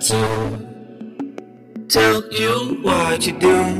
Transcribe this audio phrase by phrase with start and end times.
[0.00, 3.77] To tell you what you do.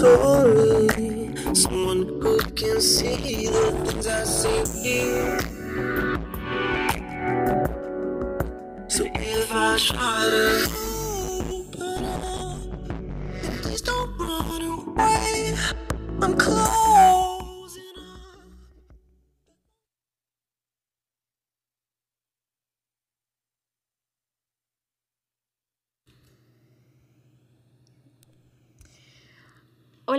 [0.00, 4.82] To someone who can see the things I see.
[4.82, 5.38] here.
[8.88, 10.79] So if I try to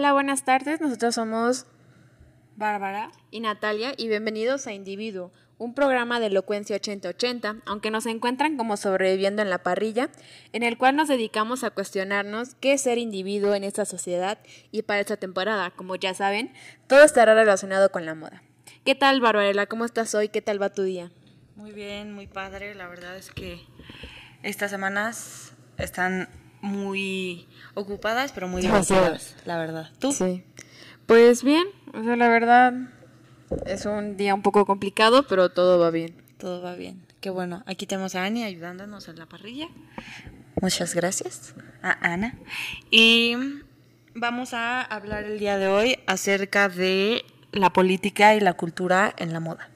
[0.01, 0.81] Hola, buenas tardes.
[0.81, 1.67] Nosotros somos
[2.55, 3.11] Bárbara.
[3.29, 8.77] y Natalia y bienvenidos a Individuo, un programa de elocuencia 8080, aunque nos encuentran como
[8.77, 10.09] sobreviviendo en la parrilla,
[10.53, 14.39] en el cual nos dedicamos a cuestionarnos qué es ser individuo en esta sociedad
[14.71, 16.51] y para esta temporada, como ya saben,
[16.87, 18.41] todo estará relacionado con la moda.
[18.83, 19.67] ¿Qué tal, Barbarela?
[19.67, 20.29] ¿Cómo estás hoy?
[20.29, 21.11] ¿Qué tal va tu día?
[21.55, 22.73] Muy bien, muy padre.
[22.73, 23.61] La verdad es que
[24.41, 29.89] estas semanas están muy ocupadas, pero muy divertidas, la verdad.
[29.99, 30.11] ¿Tú?
[30.11, 30.43] Sí.
[31.05, 32.73] Pues bien, o sea, la verdad
[33.65, 36.15] es un día un poco complicado, pero todo va bien.
[36.37, 37.01] Todo va bien.
[37.19, 37.63] Qué bueno.
[37.65, 39.67] Aquí tenemos a Ani ayudándonos en la parrilla.
[40.61, 42.37] Muchas gracias a Ana.
[42.89, 43.35] Y
[44.13, 49.33] vamos a hablar el día de hoy acerca de la política y la cultura en
[49.33, 49.70] la moda.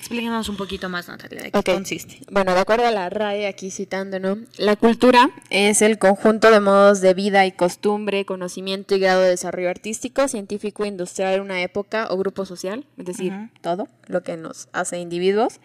[0.00, 2.20] Explícanos un poquito más, Natalia, de qué consiste.
[2.30, 4.38] Bueno, de acuerdo a la RAE, aquí citando, ¿no?
[4.56, 9.28] La cultura es el conjunto de modos de vida y costumbre, conocimiento y grado de
[9.28, 14.38] desarrollo artístico, científico, industrial en una época o grupo social, es decir, todo lo que
[14.38, 15.60] nos hace individuos.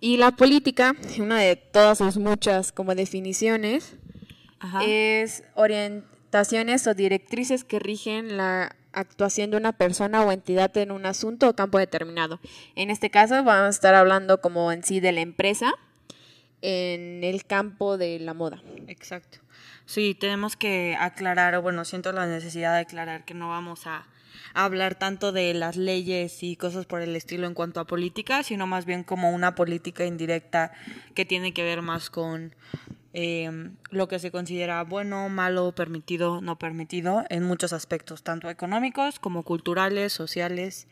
[0.00, 3.94] Y la política, una de todas sus muchas como definiciones,
[4.58, 4.80] Ajá.
[4.86, 11.06] es orientaciones o directrices que rigen la actuación de una persona o entidad en un
[11.06, 12.40] asunto o campo determinado.
[12.74, 15.74] En este caso vamos a estar hablando como en sí de la empresa
[16.62, 18.62] en el campo de la moda.
[18.88, 19.38] Exacto.
[19.84, 24.06] Sí, tenemos que aclarar, o bueno, siento la necesidad de aclarar que no vamos a,
[24.54, 28.66] hablar tanto de las leyes y cosas por el estilo en cuanto a política, sino
[28.66, 30.72] más bien como una política indirecta
[31.14, 32.54] que tiene que ver más con
[33.18, 39.18] eh, lo que se considera bueno, malo, permitido, no permitido, en muchos aspectos, tanto económicos
[39.18, 40.86] como culturales, sociales,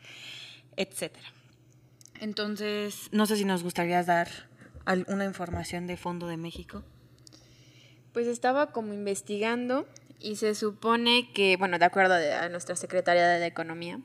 [0.75, 1.27] etcétera.
[2.19, 4.27] Entonces, no sé si nos gustaría dar
[4.85, 6.83] alguna información de Fondo de México.
[8.11, 9.87] Pues estaba como investigando
[10.19, 13.99] y se supone que, bueno, de acuerdo a nuestra secretaria de Economía,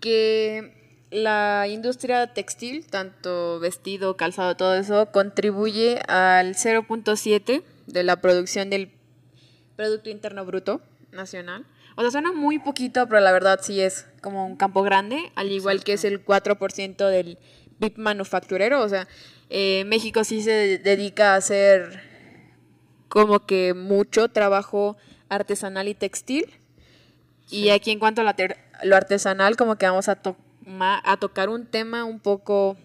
[0.00, 0.79] que
[1.10, 8.92] la industria textil, tanto vestido, calzado, todo eso, contribuye al 0.7 de la producción del
[9.76, 10.80] Producto Interno Bruto
[11.10, 11.66] Nacional.
[11.96, 15.50] O sea, suena muy poquito, pero la verdad sí es como un campo grande, al
[15.50, 17.38] igual que es el 4% del
[17.80, 18.80] PIB manufacturero.
[18.82, 19.08] O sea,
[19.48, 22.00] eh, México sí se dedica a hacer
[23.08, 24.96] como que mucho trabajo
[25.28, 26.46] artesanal y textil.
[27.50, 28.36] Y aquí en cuanto a la
[28.84, 30.36] lo artesanal, como que vamos a, to-
[30.78, 32.76] a tocar un tema un poco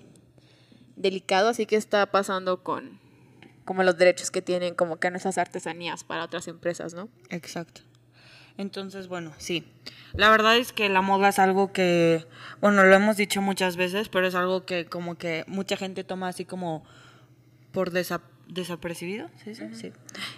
[0.96, 3.00] delicado, así que está pasando con
[3.66, 7.10] como los derechos que tienen como que nuestras artesanías para otras empresas, ¿no?
[7.30, 7.82] Exacto.
[8.58, 9.68] Entonces, bueno, sí.
[10.14, 12.26] La verdad es que la moda es algo que,
[12.62, 16.30] bueno, lo hemos dicho muchas veces, pero es algo que como que mucha gente toma
[16.30, 16.86] así como
[17.74, 18.35] por desapercibido,
[19.44, 19.56] ¿sí?
[19.56, 19.92] sí, sí.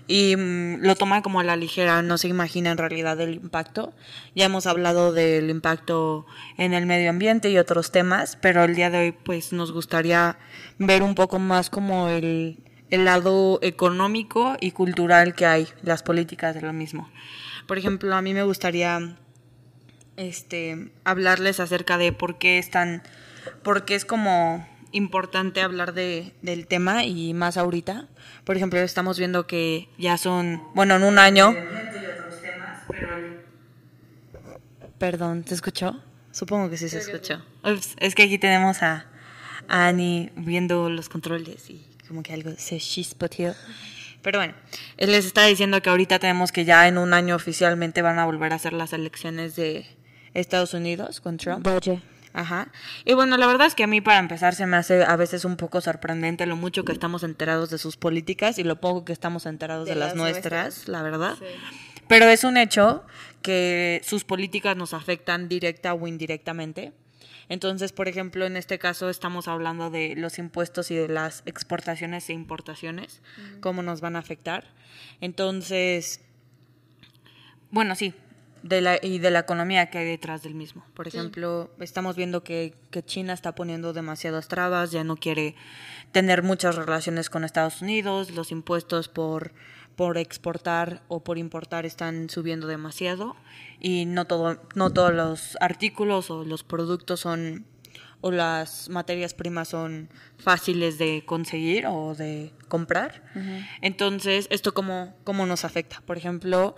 [0.07, 3.93] Y mm, lo toma como a la ligera, no se imagina en realidad el impacto.
[4.35, 6.25] Ya hemos hablado del impacto
[6.57, 10.37] en el medio ambiente y otros temas, pero el día de hoy pues nos gustaría
[10.77, 16.55] ver un poco más como el, el lado económico y cultural que hay, las políticas
[16.55, 17.09] de lo mismo.
[17.67, 19.17] Por ejemplo, a mí me gustaría
[20.15, 23.03] este hablarles acerca de por qué es tan
[23.63, 28.07] por qué es como importante hablar de, del tema y más ahorita.
[28.43, 31.55] Por ejemplo, estamos viendo que ya son, bueno, en un año.
[34.97, 36.01] Perdón, ¿se escuchó?
[36.31, 37.43] Supongo que sí se escuchó.
[37.99, 39.07] es que aquí tenemos a,
[39.67, 43.53] a Annie viendo los controles y como que algo se chispoteó.
[44.21, 44.53] Pero bueno,
[44.97, 48.25] él les está diciendo que ahorita tenemos que ya en un año oficialmente van a
[48.25, 49.85] volver a hacer las elecciones de
[50.33, 51.65] Estados Unidos con Trump.
[52.37, 52.71] Ajá.
[53.03, 55.43] Y bueno, la verdad es que a mí para empezar se me hace a veces
[55.43, 59.11] un poco sorprendente lo mucho que estamos enterados de sus políticas y lo poco que
[59.11, 61.35] estamos enterados de, las, nuestras, la verdad.
[62.07, 63.03] Pero es un hecho
[63.41, 66.93] que sus políticas nos afectan directa o indirectamente.
[67.49, 72.29] Entonces, por ejemplo, en este caso estamos hablando de los impuestos y de las exportaciones
[72.29, 73.23] e importaciones,
[73.61, 74.65] cómo nos van a afectar.
[75.21, 76.21] Entonces,
[77.71, 78.13] bueno, sí,
[78.63, 80.85] de la, y de la economía que hay detrás del mismo.
[80.93, 85.55] Por ejemplo, estamos viendo que, que, China está poniendo demasiadas trabas, ya no quiere
[86.11, 89.53] tener muchas relaciones con Estados Unidos, los impuestos por
[89.95, 93.35] por exportar o por importar están subiendo demasiado
[93.79, 97.65] y no todo no todos los artículos o los productos son
[98.21, 103.23] o las materias primas son fáciles de conseguir o de comprar.
[103.81, 106.01] Entonces, ¿esto cómo, cómo nos afecta?
[106.05, 106.75] Por ejemplo,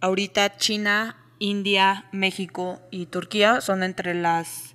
[0.00, 4.74] ahorita China, India, México y Turquía son entre las,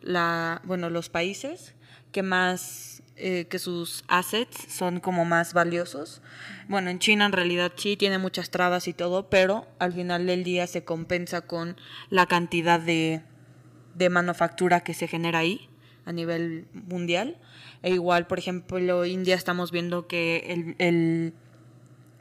[0.00, 1.74] la, bueno, los países
[2.12, 6.22] que más eh, que sus assets son como más valiosos.
[6.68, 10.42] Bueno, en China en realidad sí tiene muchas trabas y todo, pero al final del
[10.42, 11.76] día se compensa con
[12.08, 13.22] la cantidad de,
[13.94, 15.68] de manufactura que se genera ahí
[16.06, 17.36] a nivel mundial.
[17.82, 21.34] E igual, por ejemplo, India estamos viendo que el, el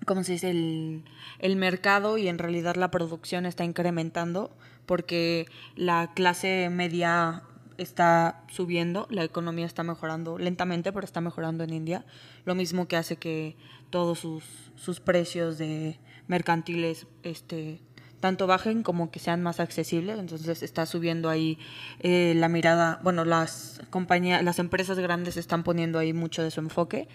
[0.09, 0.49] ¿cómo se dice?
[0.49, 1.03] El,
[1.37, 4.49] el mercado y en realidad la producción está incrementando
[4.87, 5.45] porque
[5.75, 7.43] la clase media
[7.77, 12.05] está subiendo, la economía está mejorando lentamente, pero está mejorando en India.
[12.43, 13.55] Lo mismo que hace que
[13.91, 14.43] todos sus,
[14.75, 17.79] sus precios de mercantiles este,
[18.19, 20.17] tanto bajen como que sean más accesibles.
[20.17, 21.59] Entonces está subiendo ahí
[21.99, 26.61] eh, la mirada, bueno, las compañías, las empresas grandes están poniendo ahí mucho de su
[26.61, 27.07] enfoque.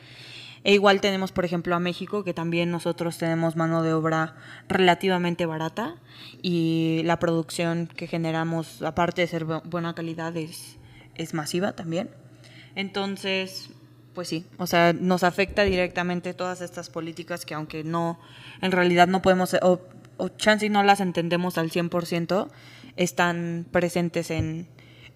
[0.64, 4.34] E igual tenemos, por ejemplo, a México, que también nosotros tenemos mano de obra
[4.66, 5.96] relativamente barata
[6.40, 10.79] y la producción que generamos, aparte de ser buena calidad, es,
[11.17, 12.10] es masiva también.
[12.74, 13.70] Entonces,
[14.15, 18.19] pues sí, o sea, nos afecta directamente todas estas políticas que aunque no,
[18.62, 19.82] en realidad no podemos, o,
[20.17, 22.48] o chance no las entendemos al 100%,
[22.96, 24.69] están presentes en,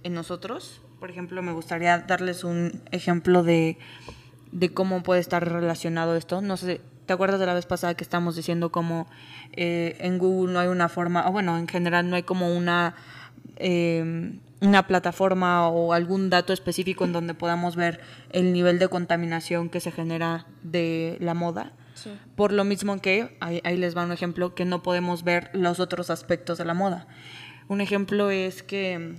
[0.02, 0.82] en nosotros.
[1.00, 3.78] Por ejemplo, me gustaría darles un ejemplo de
[4.52, 6.40] de cómo puede estar relacionado esto.
[6.40, 9.07] No sé, ¿te acuerdas de la vez pasada que estamos diciendo cómo
[9.52, 12.95] eh, en Google no hay una forma, o bueno, en general no hay como una,
[13.57, 18.00] eh, una plataforma o algún dato específico en donde podamos ver
[18.31, 21.73] el nivel de contaminación que se genera de la moda?
[22.37, 26.11] Por lo mismo que, ahí, les va un ejemplo, que no podemos ver los otros
[26.11, 27.09] aspectos de la moda.
[27.69, 29.17] Un ejemplo es que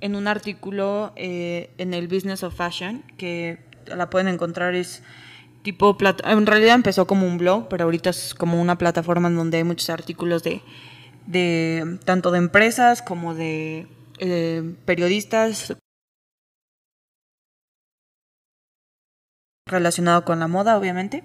[0.00, 5.02] en un artículo eh, en el Business of Fashion, que la pueden encontrar, es
[5.62, 9.58] tipo, en realidad empezó como un blog, pero ahorita es como una plataforma en donde
[9.58, 10.62] hay muchos artículos de,
[11.26, 13.86] de tanto de empresas como de
[14.18, 15.76] eh, periodistas
[19.66, 21.22] relacionado con la moda, obviamente.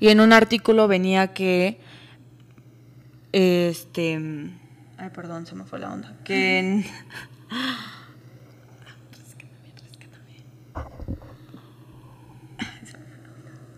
[0.00, 1.80] Y en un artículo venía que
[3.32, 4.14] este
[4.98, 6.16] ay, perdón, se me fue la onda.
[6.24, 6.84] Que en,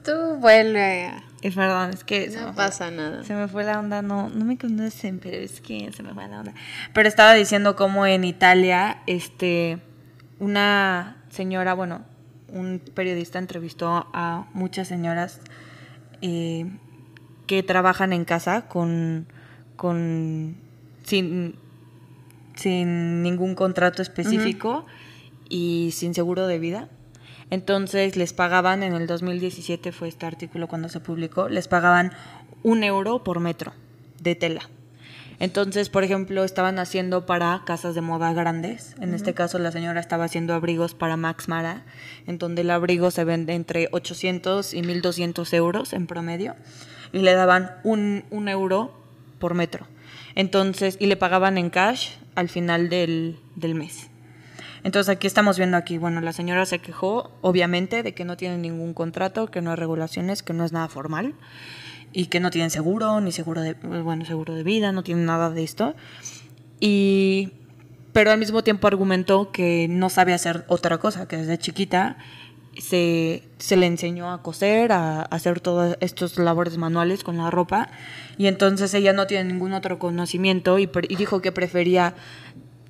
[0.06, 1.12] Tú vuelve.
[1.42, 2.28] Es verdad, es que...
[2.28, 3.24] No pasa nada.
[3.24, 6.28] Se me fue la onda, no, no me conocen, pero es que se me fue
[6.28, 6.54] la onda.
[6.92, 9.80] Pero estaba diciendo cómo en Italia, este,
[10.38, 12.04] una señora, bueno,
[12.48, 15.40] un periodista entrevistó a muchas señoras
[16.22, 16.70] eh,
[17.48, 19.26] que trabajan en casa con,
[19.74, 20.56] con
[21.02, 21.56] sin,
[22.54, 24.86] sin ningún contrato específico
[25.48, 26.88] y sin seguro de vida.
[27.50, 32.12] Entonces les pagaban, en el 2017 fue este artículo cuando se publicó, les pagaban
[32.62, 33.72] un euro por metro
[34.20, 34.68] de tela.
[35.38, 38.96] Entonces, por ejemplo, estaban haciendo para casas de moda grandes.
[39.00, 41.84] En este caso, la señora estaba haciendo abrigos para Max Mara,
[42.26, 46.56] en donde el abrigo se vende entre 800 y 1200 euros en promedio.
[47.12, 48.94] Y le daban un, un euro
[49.38, 49.86] por metro.
[50.34, 54.08] Entonces, y le pagaban en cash al final del, del mes.
[54.86, 58.56] Entonces aquí estamos viendo aquí, bueno, la señora se quejó, obviamente, de que no tiene
[58.56, 61.34] ningún contrato, que no hay regulaciones, que no es nada formal
[62.12, 65.50] y que no tienen seguro, ni seguro de, bueno, seguro de vida, no tienen nada
[65.50, 65.96] de esto.
[66.78, 67.54] Y,
[68.12, 72.16] pero al mismo tiempo argumentó que no sabe hacer otra cosa, que desde chiquita
[72.78, 77.90] se, se le enseñó a coser, a, hacer todos estos labores manuales con la ropa,
[78.38, 82.14] y entonces ella no tiene ningún otro conocimiento y, y dijo que prefería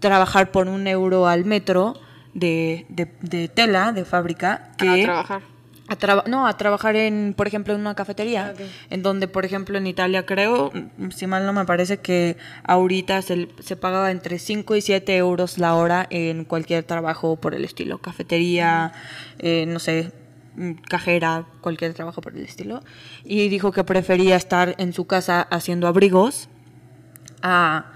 [0.01, 1.95] trabajar por un euro al metro
[2.35, 5.03] de, de, de tela, de fábrica, que...
[5.03, 5.43] A trabajar.
[5.89, 8.69] A no, a trabajar en, por ejemplo, en una cafetería, Okay.
[8.91, 10.73] en donde, por ejemplo, en Italia creo,
[11.11, 15.59] si mal no me parece que ahorita se, se pagaba entre 5 y 7 euros
[15.59, 18.93] la hora en cualquier trabajo por el estilo, cafetería,
[19.39, 20.11] eh, no sé,
[20.57, 22.83] mm, cajera, cualquier trabajo por el estilo.
[23.25, 26.49] Y dijo que prefería estar en su casa haciendo abrigos
[27.43, 27.93] a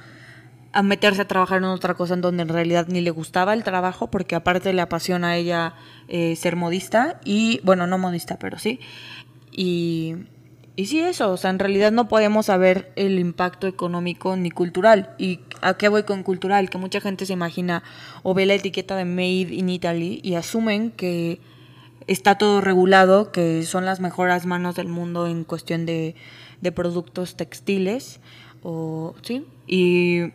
[0.72, 3.64] a meterse a trabajar en otra cosa en donde en realidad ni le gustaba el
[3.64, 5.74] trabajo, porque aparte le apasiona a ella
[6.08, 8.80] eh, ser modista, y bueno, no modista, pero sí.
[9.50, 10.14] Y,
[10.76, 15.14] y sí, eso, o sea, en realidad no podemos saber el impacto económico ni cultural.
[15.18, 16.70] ¿Y a qué voy con cultural?
[16.70, 17.82] Que mucha gente se imagina
[18.22, 21.40] o ve la etiqueta de Made in Italy y asumen que
[22.06, 26.14] está todo regulado, que son las mejores manos del mundo en cuestión de,
[26.60, 28.20] de productos textiles,
[28.62, 30.32] o sí, y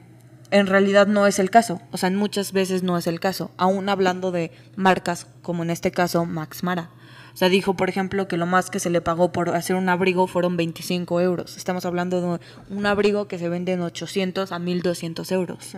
[0.56, 1.82] en realidad no es el caso.
[1.92, 3.52] O sea, muchas veces no es el caso.
[3.58, 6.92] Aún hablando de marcas como en este caso Max Mara.
[7.34, 9.90] O sea, dijo, por ejemplo, que lo más que se le pagó por hacer un
[9.90, 11.58] abrigo fueron 25 euros.
[11.58, 15.58] Estamos hablando de un abrigo que se vende en 800 a 1200 euros.
[15.66, 15.78] Sí.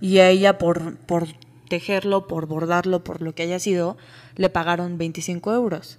[0.00, 1.26] Y a ella, por, por
[1.68, 3.96] tejerlo, por bordarlo, por lo que haya sido,
[4.36, 5.98] le pagaron 25 euros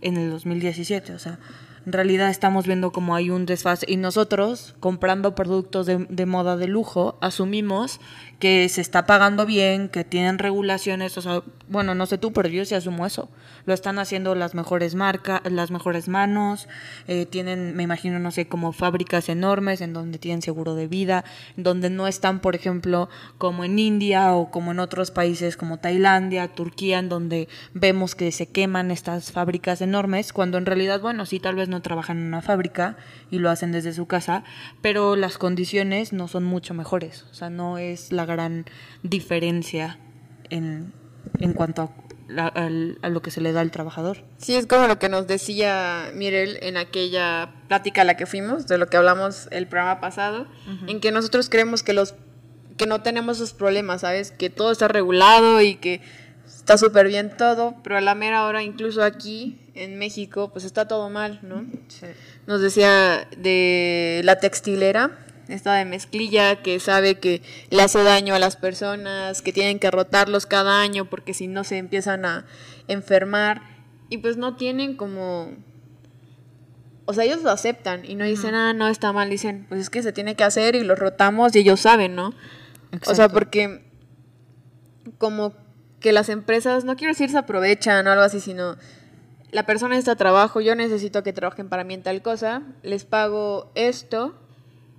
[0.00, 1.14] en el 2017.
[1.14, 1.40] O sea,
[1.84, 6.56] en realidad estamos viendo como hay un desfase y nosotros comprando productos de, de, moda
[6.56, 8.00] de lujo asumimos
[8.42, 12.48] que se está pagando bien, que tienen regulaciones, o sea, bueno, no sé tú, pero
[12.48, 13.28] yo sí asumo eso.
[13.66, 16.66] Lo están haciendo las mejores marcas, las mejores manos,
[17.06, 21.24] eh, tienen, me imagino, no sé, como fábricas enormes en donde tienen seguro de vida,
[21.56, 23.08] donde no están, por ejemplo,
[23.38, 28.32] como en India o como en otros países como Tailandia, Turquía, en donde vemos que
[28.32, 32.24] se queman estas fábricas enormes, cuando en realidad, bueno, sí, tal vez no trabajan en
[32.24, 32.96] una fábrica
[33.30, 34.42] y lo hacen desde su casa,
[34.80, 37.24] pero las condiciones no son mucho mejores.
[37.30, 38.64] O sea, no es la gran
[39.02, 39.98] diferencia
[40.50, 40.92] en,
[41.38, 41.90] en cuanto a,
[42.28, 44.24] la, a, a, lo que se le da al trabajador.
[44.38, 48.66] Sí, es como lo que nos decía Mirel en aquella plática a la que fuimos,
[48.66, 50.90] de lo que hablamos el programa pasado, uh -huh.
[50.90, 52.14] en que nosotros creemos que los
[52.76, 54.30] que no tenemos esos problemas, ¿sabes?
[54.30, 56.00] Que todo está regulado y que
[56.46, 60.86] está súper bien todo, pero a la mera hora, incluso aquí en México, pues está
[60.88, 61.66] todo mal, ¿no?
[61.88, 62.06] Sí.
[62.46, 65.18] Nos decía de la textilera,
[65.52, 69.90] esta de mezclilla, que sabe que le hace daño a las personas, que tienen que
[69.90, 72.46] rotarlos cada año porque si no se empiezan a
[72.88, 73.62] enfermar
[74.08, 75.50] y pues no tienen como...
[77.04, 79.90] O sea, ellos lo aceptan y no dicen, ah, no está mal, dicen, pues es
[79.90, 82.32] que se tiene que hacer y los rotamos y ellos saben, ¿no?
[82.92, 83.10] Exacto.
[83.10, 83.84] O sea, porque
[85.18, 85.54] como
[86.00, 88.76] que las empresas, no quiero decir se aprovechan o algo así, sino
[89.52, 93.04] la persona está a trabajo, yo necesito que trabajen para mí en tal cosa, les
[93.04, 94.34] pago esto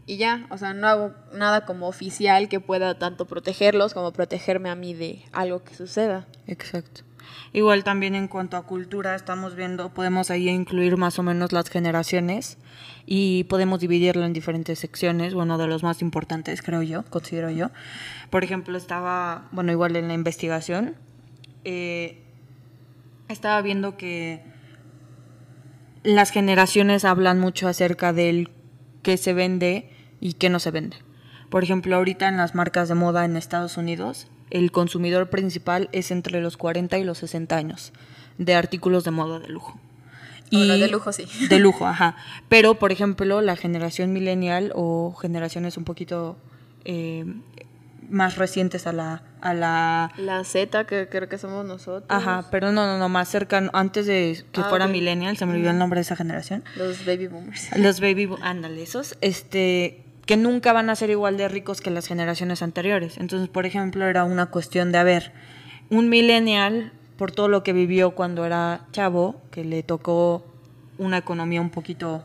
[0.05, 4.69] y ya, o sea, no hago nada como oficial que pueda tanto protegerlos como protegerme
[4.69, 6.27] a mí de algo que suceda.
[6.47, 7.01] Exacto.
[7.53, 11.69] Igual también en cuanto a cultura, estamos viendo, podemos ahí incluir más o menos las
[11.69, 12.57] generaciones
[13.05, 17.69] y podemos dividirlo en diferentes secciones, bueno, de los más importantes, creo yo, considero yo.
[18.29, 20.95] Por ejemplo, estaba, bueno, igual en la investigación,
[21.63, 22.23] eh,
[23.29, 24.43] estaba viendo que
[26.03, 28.49] las generaciones hablan mucho acerca del
[29.01, 29.92] que se vende
[30.23, 30.95] y que no se vende.
[31.49, 36.11] Por ejemplo, ahorita en las marcas de moda en Estados Unidos, el consumidor principal es
[36.11, 37.91] entre los 40 y los 60 años
[38.37, 39.77] de artículos de moda de lujo.
[40.49, 41.25] Y de lujo, sí.
[41.49, 42.15] De lujo, ajá.
[42.47, 46.37] Pero, por ejemplo, la generación millennial o generaciones un poquito
[46.85, 47.25] eh,
[48.09, 50.13] más recientes a la, a la...
[50.17, 52.05] La Z, que creo que somos nosotros.
[52.07, 54.99] Ajá, pero no, no, no, más cercano, antes de que ah, fuera okay.
[54.99, 56.63] millennial, se me olvidó el nombre de esa generación.
[56.77, 57.77] Los baby boomers.
[57.77, 61.91] Los baby boomers, ándale, esos, este, que nunca van a ser igual de ricos que
[61.91, 63.17] las generaciones anteriores.
[63.17, 65.33] Entonces, por ejemplo, era una cuestión de, a ver,
[65.89, 70.45] un millennial por todo lo que vivió cuando era chavo, que le tocó
[70.97, 72.23] una economía un poquito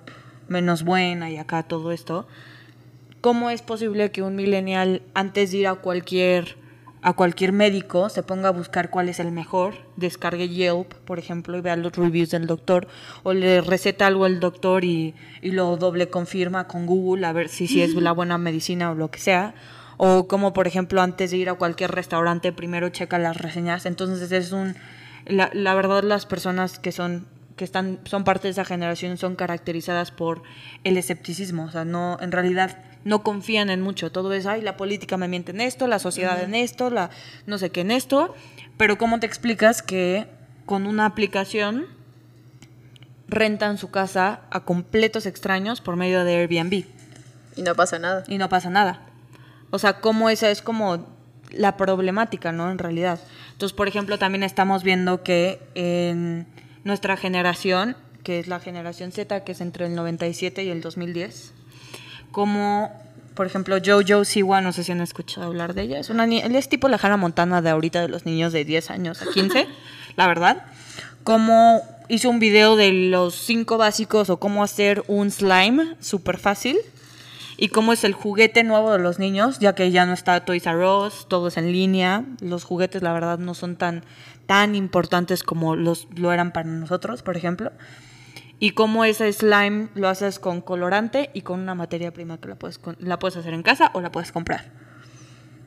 [0.49, 2.27] menos buena y acá todo esto,
[3.21, 6.57] ¿cómo es posible que un millennial antes de ir a cualquier
[7.01, 11.57] a cualquier médico se ponga a buscar cuál es el mejor, descargue Yelp, por ejemplo,
[11.57, 12.89] y vea los reviews del doctor,
[13.23, 17.49] o le receta algo al doctor y, y lo doble confirma con Google a ver
[17.49, 19.55] si, si es la buena medicina o lo que sea,
[19.97, 24.33] o como por ejemplo antes de ir a cualquier restaurante primero checa las reseñas, entonces
[24.33, 24.75] es un,
[25.27, 27.27] la, la verdad las personas que son
[27.57, 30.43] que están son parte de esa generación son caracterizadas por
[30.85, 34.77] el escepticismo, o sea, no en realidad no confían en mucho, todo es, ay, la
[34.77, 37.11] política me miente en esto, la sociedad en esto, la
[37.47, 38.35] no sé qué en esto,
[38.77, 40.27] pero ¿cómo te explicas que
[40.67, 41.87] con una aplicación
[43.29, 46.85] rentan su casa a completos extraños por medio de Airbnb
[47.57, 48.25] Y no pasa nada.
[48.29, 49.03] y no pasa nada?
[49.71, 51.07] O sea, cómo esa es como
[51.51, 52.71] la problemática, ¿no?
[52.71, 53.21] En realidad.
[53.53, 56.47] Entonces, por ejemplo, también estamos viendo que en
[56.85, 61.55] nuestra generación, que es la generación Z, que es entre el 97 y el 2010,
[62.39, 62.93] como,
[63.35, 66.55] por ejemplo, Jojo Siwa, no sé si han escuchado hablar de ella, es una él
[66.55, 69.67] es tipo la Hannah Montana de ahorita de los niños de 10 años a 15,
[70.17, 70.63] la verdad,
[71.25, 76.79] como hizo un video de los cinco básicos o cómo hacer un slime súper fácil
[77.57, 80.65] y cómo es el juguete nuevo de los niños, ya que ya no está Toys
[80.65, 84.05] R Us, todo es en línea, los juguetes la verdad no son tan,
[84.47, 87.73] tan importantes como los, lo eran para nosotros, por ejemplo.
[88.61, 92.57] Y cómo ese slime lo haces con colorante y con una materia prima que la
[92.57, 94.73] puedes, la puedes hacer en casa o la puedes comprar.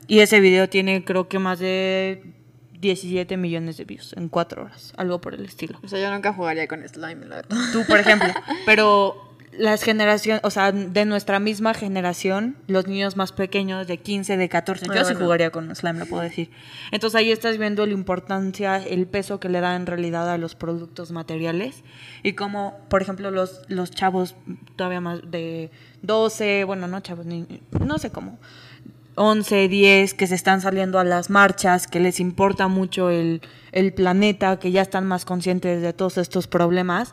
[0.06, 2.34] Y ese video tiene creo que más de
[2.80, 5.78] 17 millones de views en cuatro horas, algo por el estilo.
[5.82, 7.56] O sea, yo nunca jugaría con slime, la verdad.
[7.72, 8.28] Tú, por ejemplo.
[8.66, 14.36] Pero las generaciones, o sea, de nuestra misma generación, los niños más pequeños de 15,
[14.36, 16.50] de 14, yo sí jugaría con slime, lo puedo decir.
[16.90, 20.54] Entonces ahí estás viendo la importancia, el peso que le da en realidad a los
[20.54, 21.84] productos materiales
[22.22, 24.36] y como, por ejemplo, los, los chavos
[24.76, 27.46] todavía más de 12, bueno, no chavos, ni,
[27.78, 28.38] no sé cómo,
[29.16, 33.92] 11, 10, que se están saliendo a las marchas, que les importa mucho el, el
[33.92, 37.12] planeta, que ya están más conscientes de todos estos problemas,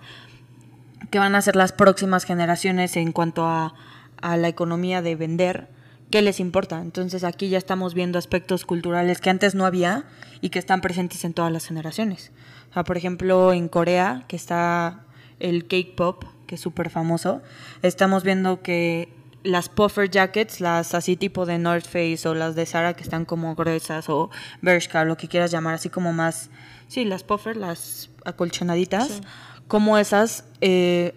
[1.12, 3.74] que van a ser las próximas generaciones en cuanto a,
[4.22, 5.70] a la economía de vender,
[6.12, 6.82] ¿qué les importa?
[6.82, 10.06] Entonces aquí ya estamos viendo aspectos culturales que antes no había
[10.42, 12.32] y que están presentes en todas las generaciones.
[12.70, 15.06] O sea, por ejemplo, en Corea, que está
[15.40, 17.42] el cake pop, que es súper famoso,
[17.82, 19.10] estamos viendo que
[19.44, 23.26] las puffer jackets, las así tipo de North Face o las de Zara que están
[23.26, 24.30] como gruesas o
[24.62, 26.50] Bershka, lo que quieras llamar, así como más,
[26.88, 29.22] sí, las puffer, las acolchonaditas,
[29.70, 31.14] como esas eh,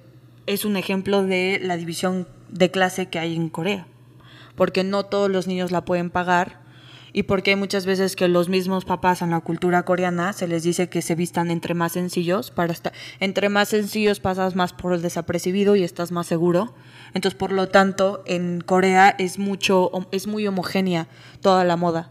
[0.46, 3.86] es un ejemplo de la división de clase que hay en Corea,
[4.56, 6.60] porque no todos los niños la pueden pagar
[7.14, 10.64] y porque hay muchas veces que los mismos papás en la cultura coreana se les
[10.64, 14.92] dice que se vistan entre más sencillos para estar entre más sencillos pasas más por
[14.92, 16.74] el desapercibido y estás más seguro.
[17.14, 21.08] Entonces por lo tanto en Corea es mucho es muy homogénea
[21.40, 22.10] toda la moda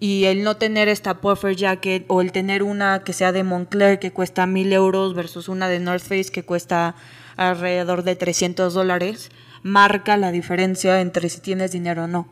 [0.00, 3.98] y el no tener esta puffer jacket o el tener una que sea de Moncler
[3.98, 6.96] que cuesta mil euros versus una de North Face que cuesta
[7.36, 9.30] alrededor de 300 dólares
[9.62, 12.28] marca la diferencia entre si tienes dinero o no.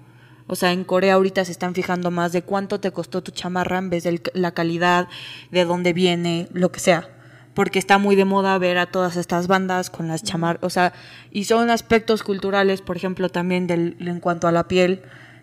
[0.46, 3.76] O sea, en Corea ahorita se están fijando más de cuánto te costó tu chamarra
[3.76, 5.09] en vez de la calidad,
[5.50, 7.11] de dónde viene, lo que sea.
[7.52, 10.62] Porque está muy de moda ver a todas estas bandas con las chamarras.
[10.64, 10.94] O sea,
[11.31, 15.02] y son aspectos culturales, por ejemplo, también del, en cuanto a la piel,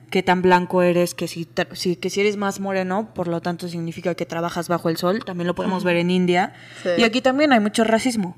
[0.10, 4.16] qué tan blanco eres, que si, que si eres más moreno, por lo tanto significa
[4.16, 5.24] que trabajas bajo el sol.
[5.26, 6.54] También lo podemos ver en India.
[6.84, 6.90] Sí.
[6.98, 8.36] Y aquí también hay mucho racismo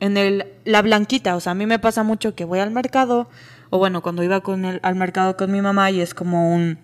[0.00, 3.28] en el la blanquita, o sea, a mí me pasa mucho que voy al mercado
[3.70, 6.78] o bueno, cuando iba con el, al mercado con mi mamá y es como un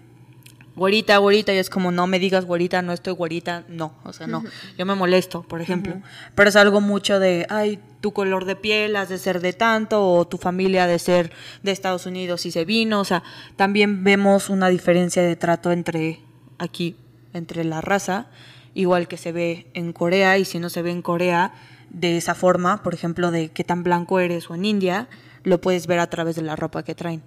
[0.81, 4.27] güerita, güerita y es como no me digas güerita, no estoy güerita, no, o sea,
[4.27, 4.43] no.
[4.79, 6.01] Yo me molesto, por ejemplo.
[6.35, 10.03] Pero es algo mucho de, ay, tu color de piel has de ser de tanto
[10.03, 13.23] o tu familia ha de ser de Estados Unidos y se vino, o sea,
[13.57, 16.21] también vemos una diferencia de trato entre
[16.57, 16.97] aquí
[17.35, 18.29] entre la raza,
[18.73, 21.53] igual que se ve en Corea y si no se ve en Corea
[21.90, 25.09] de esa forma, por ejemplo, de qué tan blanco eres o en India,
[25.43, 27.23] lo puedes ver a través de la ropa que traen.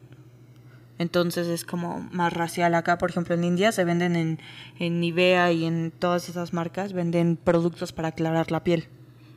[1.00, 4.40] Entonces es como más racial acá, por ejemplo, en India se venden en,
[4.80, 8.88] en Nivea y en todas esas marcas, venden productos para aclarar la piel.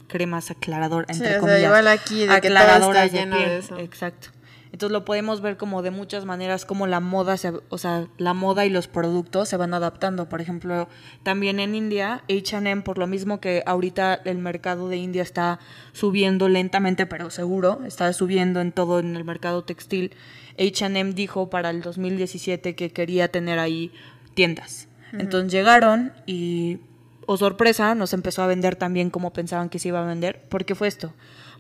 [0.08, 1.62] Cremas aclarador, Sí, entre o sea, comillas.
[1.62, 3.78] igual aquí de que todo aclaradoras está lleno de eso.
[3.78, 4.28] Exacto.
[4.72, 8.34] Entonces lo podemos ver como de muchas maneras, como la moda, se, o sea, la
[8.34, 10.28] moda y los productos se van adaptando.
[10.28, 10.88] Por ejemplo,
[11.22, 15.60] también en India, H&M, por lo mismo que ahorita el mercado de India está
[15.92, 20.12] subiendo lentamente, pero seguro, está subiendo en todo en el mercado textil.
[20.58, 23.92] H&M dijo para el 2017 que quería tener ahí
[24.34, 24.88] tiendas.
[25.12, 26.78] Entonces llegaron y
[27.26, 30.40] o sorpresa, nos empezó a vender también como pensaban que se iba a vender.
[30.48, 31.12] ¿Por qué fue esto?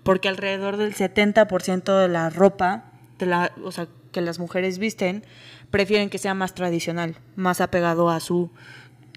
[0.02, 2.84] Porque alrededor del 70% de la ropa,
[3.18, 5.24] de la, o sea, que las mujeres visten,
[5.70, 8.50] prefieren que sea más tradicional, más apegado a su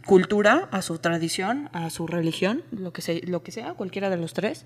[0.05, 4.17] cultura, a su tradición, a su religión, lo que, se, lo que sea, cualquiera de
[4.17, 4.65] los tres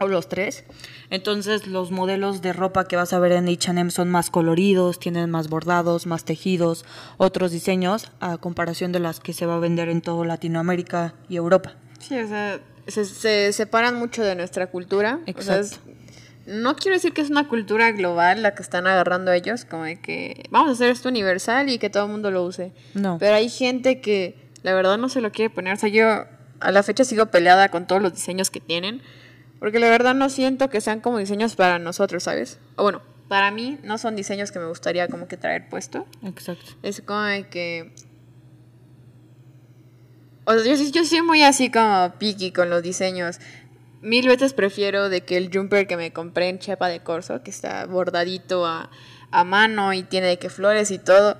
[0.00, 0.64] o los tres.
[1.10, 5.30] Entonces los modelos de ropa que vas a ver en H&M son más coloridos, tienen
[5.30, 6.84] más bordados, más tejidos,
[7.18, 11.36] otros diseños a comparación de las que se va a vender en todo Latinoamérica y
[11.36, 11.74] Europa.
[12.00, 12.58] Sí, o sea,
[12.88, 15.20] se, separan mucho de nuestra cultura.
[15.26, 15.78] Exacto.
[16.46, 20.00] no quiero decir que es una cultura global la que están agarrando ellos, como de
[20.00, 22.72] que vamos a hacer esto universal y que todo el mundo lo use.
[22.94, 23.18] No.
[23.18, 25.74] Pero hay gente que la verdad no se lo quiere poner.
[25.74, 26.24] O sea, yo
[26.60, 29.02] a la fecha sigo peleada con todos los diseños que tienen
[29.60, 32.58] porque la verdad no siento que sean como diseños para nosotros, ¿sabes?
[32.76, 36.06] O bueno, para mí no son diseños que me gustaría como que traer puesto.
[36.24, 36.72] Exacto.
[36.82, 37.92] Es como que...
[40.46, 43.38] O sea, yo, yo soy muy así como picky con los diseños.
[44.00, 47.50] Mil veces prefiero de que el jumper que me compré en Chepa de Corso, que
[47.50, 48.90] está bordadito a,
[49.30, 51.38] a mano y tiene de que flores y todo.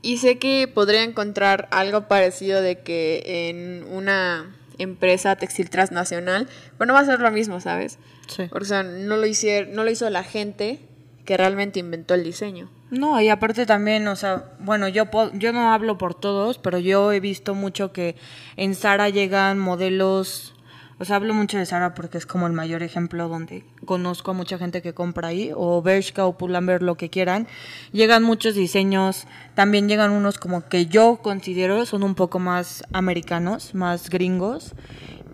[0.00, 6.86] Y sé que podría encontrar algo parecido de que en una empresa textil transnacional, pero
[6.86, 7.98] no va a ser lo mismo, ¿sabes?
[8.28, 8.44] Sí.
[8.50, 10.80] O sea, no lo, hicieron, no lo hizo la gente
[11.24, 12.70] que realmente inventó el diseño.
[12.90, 17.12] No, y aparte también, o sea, bueno, yo, yo no hablo por todos, pero yo
[17.12, 18.16] he visto mucho que
[18.56, 20.54] en Sara llegan modelos
[21.00, 24.34] o sea, hablo mucho de Sara porque es como el mayor ejemplo donde conozco a
[24.34, 27.46] mucha gente que compra ahí, o Bershka o Pull&Bear, lo que quieran.
[27.92, 33.74] Llegan muchos diseños, también llegan unos como que yo considero son un poco más americanos,
[33.74, 34.74] más gringos,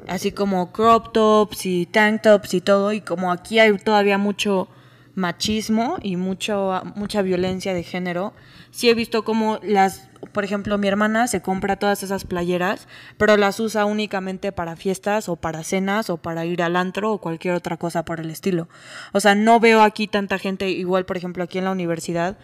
[0.07, 4.69] así como crop tops y tank tops y todo, y como aquí hay todavía mucho
[5.15, 8.33] machismo y mucho, mucha violencia de género,
[8.71, 13.37] sí he visto como las por ejemplo, mi hermana se compra todas esas playeras, pero
[13.37, 17.55] las usa únicamente para fiestas o para cenas o para ir al antro o cualquier
[17.55, 18.69] otra cosa por el estilo.
[19.13, 22.39] O sea, no veo aquí tanta gente, igual, por ejemplo, aquí en la universidad,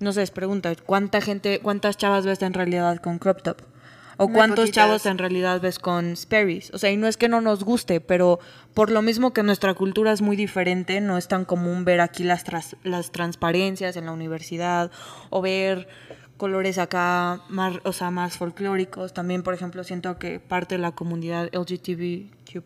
[0.00, 3.73] no sé, les pregunta, ¿cuánta gente, cuántas chavas ves en realidad con crop top?
[4.16, 6.70] ¿O cuántos chavos en realidad ves con Sperry's?
[6.72, 8.38] O sea, y no es que no nos guste, pero
[8.74, 12.24] por lo mismo que nuestra cultura es muy diferente, no es tan común ver aquí
[12.24, 12.44] las,
[12.82, 14.90] las transparencias en la universidad
[15.30, 15.88] o ver
[16.36, 19.14] colores acá más, o sea, más folclóricos.
[19.14, 22.62] También, por ejemplo, siento que parte de la comunidad LGTBQ+,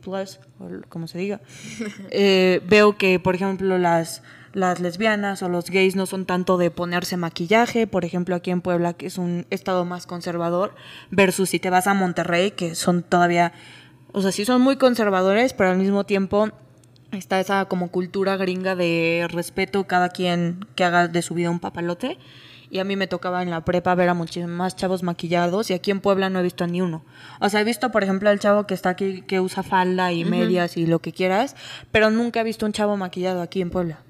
[0.59, 1.41] o como se diga,
[2.11, 6.71] eh, veo que, por ejemplo, las, las lesbianas o los gays no son tanto de
[6.71, 10.75] ponerse maquillaje, por ejemplo, aquí en Puebla, que es un estado más conservador,
[11.11, 13.53] versus si te vas a Monterrey, que son todavía,
[14.13, 16.49] o sea, sí son muy conservadores, pero al mismo tiempo
[17.13, 21.61] está esa como cultura gringa de respeto cada quien que haga de su vida un
[21.61, 22.19] papalote
[22.71, 25.75] y a mí me tocaba en la prepa ver a muchísimos más chavos maquillados y
[25.75, 27.03] aquí en Puebla no he visto a ni uno.
[27.41, 30.25] O sea, he visto, por ejemplo, al chavo que está aquí que usa falda y
[30.25, 31.57] medias y lo que quieras,
[31.93, 34.01] pero nunca he visto un chavo maquillado aquí en Puebla.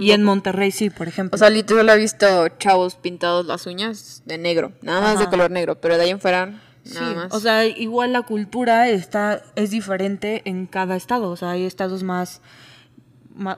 [0.00, 1.36] Y en Monterrey sí, por ejemplo.
[1.36, 5.50] O sea, literal he visto chavos pintados las uñas de negro, nada más de color
[5.50, 6.60] negro, pero de ahí en fuera
[6.94, 7.34] nada más.
[7.34, 12.02] O sea, igual la cultura está es diferente en cada estado, o sea, hay estados
[12.02, 12.40] más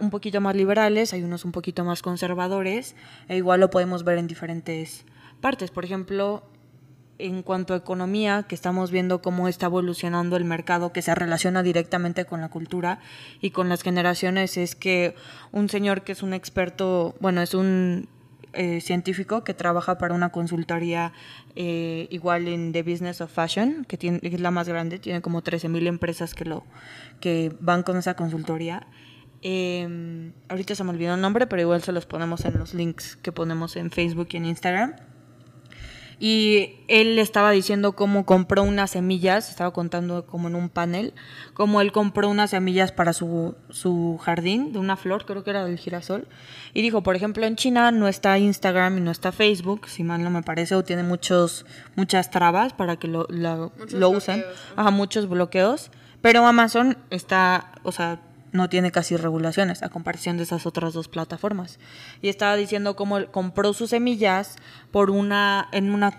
[0.00, 2.94] un poquito más liberales, hay unos un poquito más conservadores,
[3.28, 5.04] e igual lo podemos ver en diferentes
[5.40, 5.70] partes.
[5.70, 6.42] Por ejemplo,
[7.26, 11.62] en cuanto a economía, que estamos viendo cómo está evolucionando el mercado que se relaciona
[11.62, 13.00] directamente con la cultura
[13.40, 15.14] y con las generaciones, es que
[15.52, 18.08] un señor que es un experto, bueno, es un
[18.52, 21.12] eh, científico que trabaja para una consultoría
[21.54, 25.42] eh, igual en The Business of Fashion, que, tiene, es la más grande, tiene como
[25.42, 26.64] 13.000 empresas que, lo,
[27.20, 28.86] que van con esa consultoría
[29.42, 33.16] Em, ahorita se me olvidó el nombre, pero igual se los ponemos en los links
[33.16, 34.96] que ponemos en Facebook y en Instagram.
[36.22, 41.14] Y él estaba diciendo cómo compró unas semillas, estaba contando como en un panel,
[41.54, 45.64] cómo él compró unas semillas para su, su jardín de una flor, creo que era
[45.64, 46.28] del girasol.
[46.74, 50.22] Y dijo, por ejemplo, en China no está Instagram y no está Facebook, si mal
[50.22, 51.64] no me parece, o tiene muchos,
[51.96, 54.44] muchas trabas para que lo, lo usen.
[54.76, 55.90] Ajá, muchos bloqueos.
[56.20, 58.20] Pero Amazon está, o sea,
[58.52, 61.78] no tiene casi regulaciones a comparación de esas otras dos plataformas.
[62.22, 64.56] Y estaba diciendo cómo compró sus semillas
[64.90, 66.12] por una en una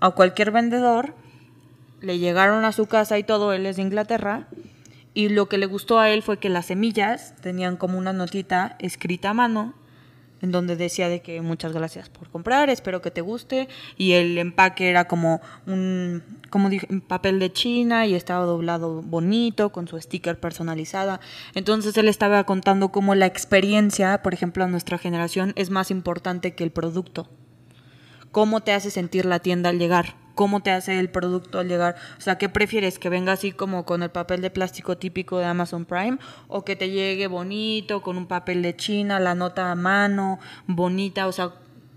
[0.00, 1.14] a cualquier vendedor,
[2.00, 4.48] le llegaron a su casa y todo, él es de Inglaterra,
[5.14, 8.76] y lo que le gustó a él fue que las semillas tenían como una notita
[8.78, 9.74] escrita a mano
[10.40, 14.38] en donde decía de que muchas gracias por comprar, espero que te guste y el
[14.38, 20.00] empaque era como un como dije, papel de China y estaba doblado bonito con su
[20.00, 21.20] sticker personalizada.
[21.54, 26.54] Entonces él estaba contando cómo la experiencia, por ejemplo, a nuestra generación es más importante
[26.54, 27.28] que el producto.
[28.32, 30.14] ¿Cómo te hace sentir la tienda al llegar?
[30.38, 31.96] Cómo te hace el producto al llegar.
[32.16, 33.00] O sea, ¿qué prefieres?
[33.00, 36.18] ¿Que venga así como con el papel de plástico típico de Amazon Prime?
[36.46, 41.26] ¿O que te llegue bonito, con un papel de China, la nota a mano, bonita?
[41.26, 41.54] O sea,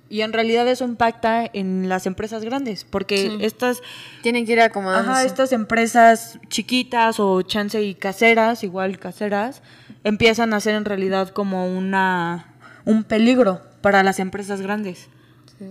[0.10, 3.84] y en realidad eso impacta en las empresas grandes, porque estas...
[4.24, 5.12] Tienen que ir acomodándose.
[5.12, 9.62] Ajá, estas empresas chiquitas o chance y caseras, igual caseras,
[10.04, 15.10] empiezan a ser en realidad como una un peligro para las empresas grandes.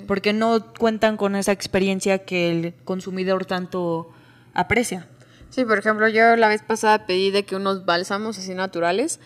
[0.06, 4.10] Porque no cuentan con esa experiencia que el consumidor tanto
[4.54, 5.08] aprecia.
[5.50, 9.18] Sí, por ejemplo, yo la vez pasada pedí de que unos bálsamos así naturales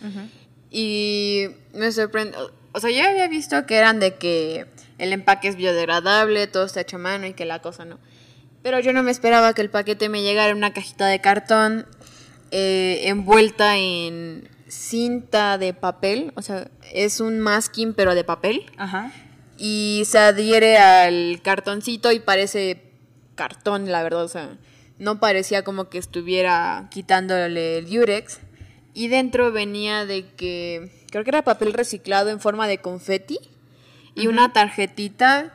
[0.71, 2.37] y me sorprende,
[2.73, 4.67] o sea, yo había visto que eran de que
[4.99, 7.99] el empaque es biodegradable, todo está hecho a mano y que la cosa no.
[8.63, 11.87] Pero yo no me esperaba que el paquete me llegara en una cajita de cartón
[12.51, 18.65] eh, envuelta en cinta de papel, o sea, es un masking pero de papel.
[18.77, 19.13] Ajá.
[19.57, 22.83] Y se adhiere al cartoncito y parece
[23.35, 24.59] cartón, la verdad, o sea,
[24.99, 28.41] no parecía como que estuviera quitándole el Durex.
[28.95, 33.39] Y dentro venía de que, creo que era papel reciclado en forma de confeti
[34.15, 35.53] y una tarjetita,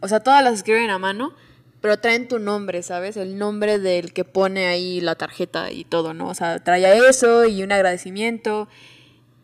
[0.00, 1.34] o sea, todas las escriben a mano,
[1.82, 3.18] pero traen tu nombre, ¿sabes?
[3.18, 6.28] El nombre del que pone ahí la tarjeta y todo, ¿no?
[6.28, 8.68] O sea, traía eso y un agradecimiento.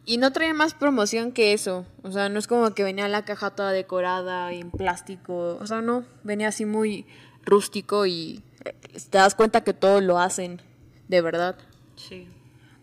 [0.05, 1.87] Y no traía más promoción que eso.
[2.03, 5.59] O sea, no es como que venía la caja toda decorada en plástico.
[5.61, 7.07] O sea, no, venía así muy
[7.45, 8.75] rústico y eh,
[9.11, 10.61] te das cuenta que todo lo hacen
[11.09, 11.57] de verdad.
[11.97, 12.29] Sí.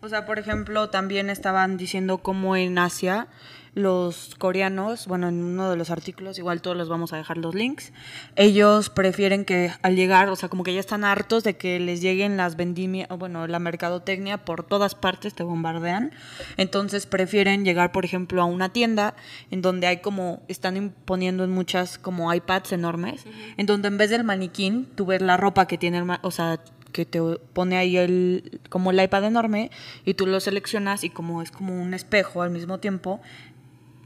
[0.00, 3.28] O sea, por ejemplo, también estaban diciendo cómo en Asia
[3.74, 7.54] los coreanos, bueno, en uno de los artículos, igual todos los vamos a dejar los
[7.54, 7.92] links,
[8.36, 12.00] ellos prefieren que al llegar, o sea, como que ya están hartos de que les
[12.00, 16.12] lleguen las vendimias, bueno, la mercadotecnia por todas partes, te bombardean,
[16.56, 19.14] entonces prefieren llegar, por ejemplo, a una tienda
[19.50, 23.24] en donde hay como, están imponiendo en muchas como iPads enormes,
[23.56, 26.60] en donde en vez del maniquín, tú ves la ropa que tiene, el o sea,
[26.90, 27.20] que te
[27.52, 29.70] pone ahí el como el iPad enorme
[30.04, 33.20] y tú lo seleccionas y como es como un espejo al mismo tiempo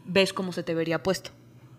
[0.05, 1.31] ves cómo se te vería puesto.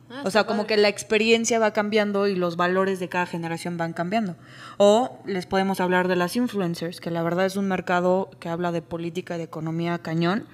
[0.09, 3.77] Ah, o sea, como que la experiencia va cambiando y los valores de cada generación
[3.77, 4.35] van cambiando.
[4.77, 8.71] O les podemos hablar de las influencers, que la verdad es un mercado que habla
[8.71, 10.45] de política y de economía cañón.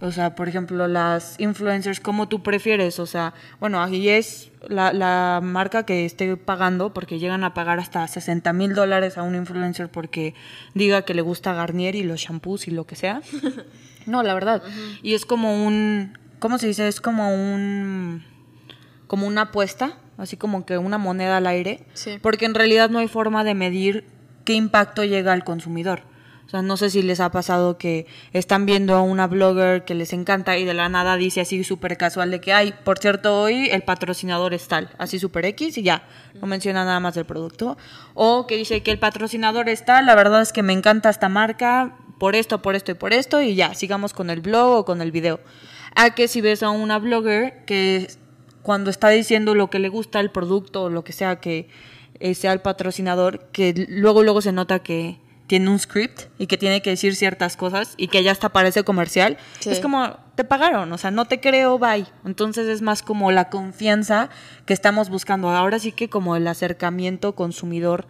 [0.00, 2.98] O sea, por ejemplo, las influencers, ¿cómo tú prefieres?
[2.98, 7.78] O sea, bueno, ahí es la, la marca que esté pagando, porque llegan a pagar
[7.78, 10.34] hasta 60 mil dólares a un influencer porque
[10.74, 13.22] diga que le gusta Garnier y los shampoos y lo que sea.
[14.06, 14.62] No, la verdad.
[15.02, 16.88] Y es como un, ¿cómo se dice?
[16.88, 18.24] Es como un
[19.06, 22.18] como una apuesta, así como que una moneda al aire, Sí.
[22.20, 24.06] porque en realidad no hay forma de medir
[24.44, 26.02] qué impacto llega al consumidor.
[26.46, 29.94] O sea, no sé si les ha pasado que están viendo a una blogger que
[29.94, 33.40] les encanta y de la nada dice así súper casual de que, ay, por cierto,
[33.40, 36.02] hoy el patrocinador es tal, así súper X y ya,
[36.40, 37.76] no menciona nada más del producto.
[38.14, 41.28] O que dice que el patrocinador es tal, la verdad es que me encanta esta
[41.28, 44.84] marca por esto, por esto y por esto y ya, sigamos con el blog o
[44.84, 45.38] con el video.
[45.94, 48.08] A que si ves a una blogger que
[48.62, 51.68] cuando está diciendo lo que le gusta el producto o lo que sea que
[52.20, 56.56] eh, sea el patrocinador, que luego luego se nota que tiene un script y que
[56.56, 59.70] tiene que decir ciertas cosas y que ya hasta parece comercial, Sí.
[59.70, 62.06] es como te pagaron, o sea, no te creo, bye.
[62.24, 64.30] Entonces es más como la confianza
[64.64, 65.50] que estamos buscando.
[65.50, 68.06] Ahora sí que como el acercamiento consumidor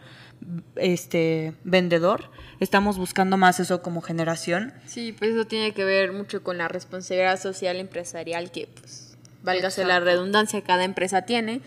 [0.76, 2.30] este vendedor,
[2.62, 4.72] estamos buscando más eso como generación.
[4.86, 9.84] Sí, pues eso tiene que ver mucho con la responsabilidad social empresarial que, pues, válgase
[9.84, 11.60] la redundancia, cada empresa tiene,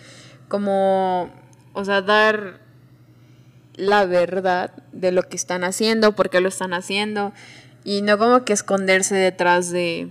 [0.48, 1.30] como,
[1.74, 2.60] o sea, dar
[3.76, 7.34] la verdad de lo que están haciendo, por qué lo están haciendo,
[7.84, 10.10] y no como que esconderse detrás de,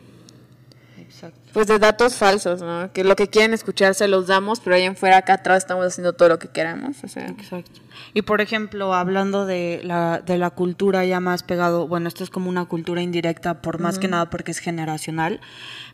[0.99, 1.39] Exacto.
[1.55, 2.93] pues, de datos falsos, ¿no?
[2.93, 5.87] Que lo que quieren escuchar se los damos, pero ahí en fuera acá atrás estamos
[5.87, 7.27] haciendo todo lo que queramos, o sea.
[7.29, 7.81] Exacto.
[8.15, 12.31] Y por ejemplo, hablando de la, de la cultura ya más pegado, bueno, esto es
[12.31, 15.41] como una cultura indirecta, por más que nada porque es generacional,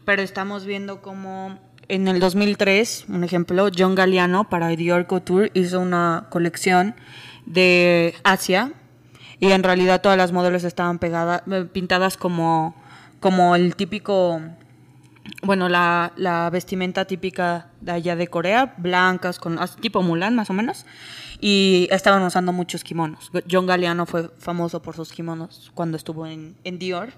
[0.04, 5.80] pero estamos viendo como en el 2003, un ejemplo, John Galliano para Dior Couture hizo
[5.80, 6.94] una colección
[7.46, 8.72] de Asia
[9.40, 12.76] y en realidad todas las modelos estaban pegadas, eh, pintadas como,
[13.18, 14.40] como el típico
[15.42, 20.52] bueno, la, la vestimenta típica de allá de Corea, blancas, con tipo Mulan más o
[20.52, 20.86] menos,
[21.40, 23.30] y estaban usando muchos kimonos.
[23.50, 27.12] John Galliano fue famoso por sus kimonos cuando estuvo en, en Dior.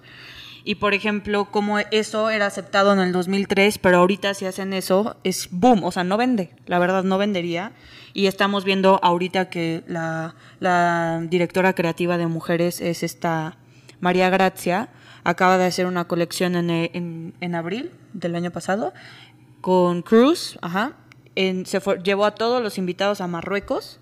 [0.65, 5.17] Y por ejemplo, como eso era aceptado en el 2003, pero ahorita si hacen eso,
[5.25, 7.73] es boom, o sea, no vende, la verdad no vendería.
[8.15, 13.57] Y estamos viendo ahorita que la, la directora creativa de mujeres es esta
[14.01, 14.91] María Gracia,
[15.25, 18.93] acaba de hacer una colección en, eh, en, en abril del año pasado
[19.61, 20.97] con Cruz, ajá.
[21.35, 24.01] Se llevó a todos los invitados a Marruecos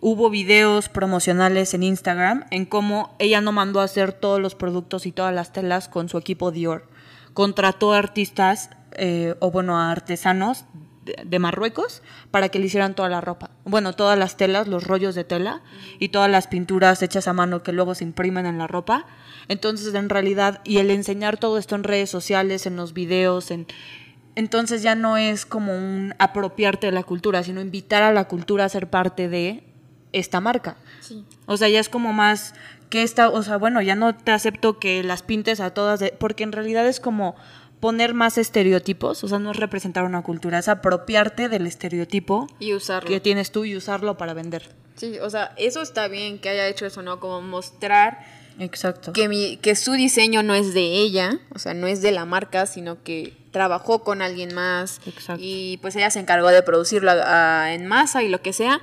[0.00, 5.06] hubo videos promocionales en Instagram en cómo ella no mandó a hacer todos los productos
[5.06, 6.86] y todas las telas con su equipo Dior.
[7.34, 10.64] Contrató a artistas, eh, o bueno, a artesanos
[11.24, 13.50] de, Marruecos para que le hicieran toda la ropa.
[13.64, 15.62] Bueno, todas las telas, los rollos de tela
[15.98, 19.06] y todas las pinturas hechas a mano que luego se imprimen en la ropa.
[19.48, 23.66] Entonces, en realidad, y el enseñar todo esto en redes sociales, en los videos, en
[24.34, 28.66] entonces ya no es como un apropiarte de la cultura, sino invitar a la cultura
[28.66, 29.64] a ser parte de
[30.12, 30.76] esta marca.
[31.00, 31.24] Sí.
[31.46, 32.54] O sea, ya es como más
[32.90, 36.14] que esta, o sea, bueno, ya no te acepto que las pintes a todas, de-
[36.18, 37.34] porque en realidad es como
[37.80, 42.72] poner más estereotipos, o sea, no es representar una cultura, es apropiarte del estereotipo Y
[42.74, 43.08] usarlo.
[43.08, 44.70] que tienes tú y usarlo para vender.
[44.96, 47.20] Sí, o sea, eso está bien que haya hecho eso, ¿no?
[47.20, 48.24] Como mostrar
[48.58, 49.12] Exacto.
[49.12, 52.24] que, mi, que su diseño no es de ella, o sea, no es de la
[52.24, 55.00] marca, sino que trabajó con alguien más.
[55.06, 55.42] Exacto.
[55.44, 58.80] Y pues ella se encargó de producirlo a- en masa y lo que sea.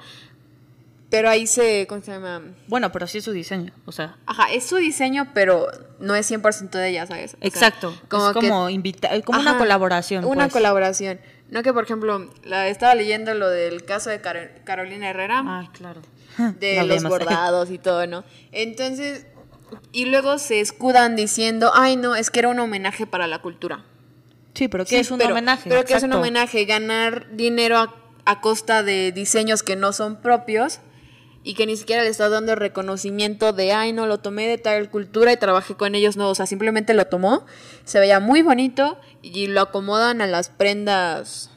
[1.14, 2.42] Pero ahí se, ¿cómo se llama?
[2.68, 5.68] Bueno, pero sí es su diseño, o sea, Ajá, es su diseño, pero
[6.00, 7.36] no es 100% de ella, ¿sabes?
[7.36, 7.90] O sea, exacto.
[7.92, 10.26] es que- como invita- como una colaboración.
[10.26, 10.54] Una pues.
[10.54, 11.20] colaboración.
[11.52, 15.44] No que, por ejemplo, la, estaba leyendo lo del caso de Caro- Carolina Herrera.
[15.46, 16.02] Ay, claro.
[16.60, 18.24] de No los bordados y todo, ¿no?
[18.52, 19.28] Entonces,
[19.92, 23.86] y luego se escudan diciendo, ay, no, es que era un homenaje para la cultura.
[24.56, 25.70] Sí, pero Sí, ¿qué es un pero- homenaje?
[25.70, 27.94] Pero que es un homenaje, ganar dinero a,
[28.26, 30.80] a costa de diseños que no son propios
[31.44, 34.90] y que ni siquiera le estás dando reconocimiento de, ay, no, lo tomé de tal
[34.90, 37.46] cultura y trabajé con ellos, no, o sea, simplemente lo tomó,
[37.84, 41.50] se veía muy bonito y lo acomodan a las prendas,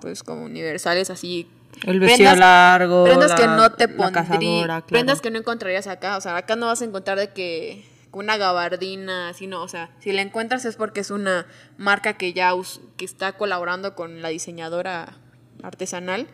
[0.00, 1.48] pues como universales, así.
[1.84, 4.26] El vestido largo, Prendas que la- no te pondrías,
[4.66, 4.86] claro.
[4.86, 8.36] prendas que no encontrarías acá, o sea, acá no vas a encontrar de que una
[8.36, 12.52] gabardina, así no, o sea, si la encuentras es porque es una marca que ya
[12.96, 15.18] que está colaborando con la diseñadora
[15.62, 16.26] artesanal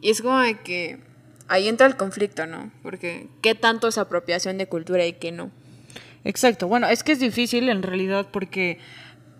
[0.00, 1.00] y es como de que
[1.48, 2.70] ahí entra el conflicto, ¿no?
[2.82, 5.50] Porque qué tanto es apropiación de cultura y qué no.
[6.24, 6.68] Exacto.
[6.68, 8.78] Bueno, es que es difícil en realidad porque,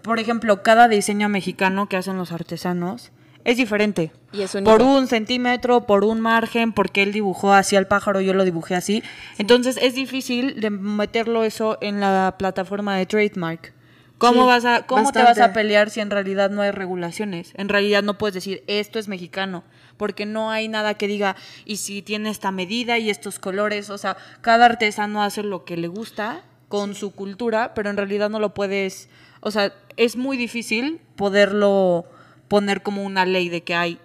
[0.03, 3.11] por ejemplo, cada diseño mexicano que hacen los artesanos
[3.45, 4.11] es diferente.
[4.33, 8.35] Y es por un centímetro, por un margen, porque él dibujó así al pájaro, yo
[8.35, 9.03] lo dibujé así.
[9.39, 13.73] Entonces es difícil de meterlo eso en la plataforma de trademark.
[14.19, 17.53] ¿Cómo, Sí, vas a, cómo te vas a pelear si en realidad no hay regulaciones?
[17.57, 19.63] En realidad no puedes decir esto es mexicano,
[19.97, 23.91] porque no hay nada que diga y si tiene esta medida y estos colores.
[23.91, 28.29] O sea, cada artesano hace lo que le gusta con su cultura, pero en realidad
[28.31, 29.09] no lo puedes.
[29.41, 32.07] O sea, es muy difícil poderlo
[32.49, 33.99] poner como una ley de que hay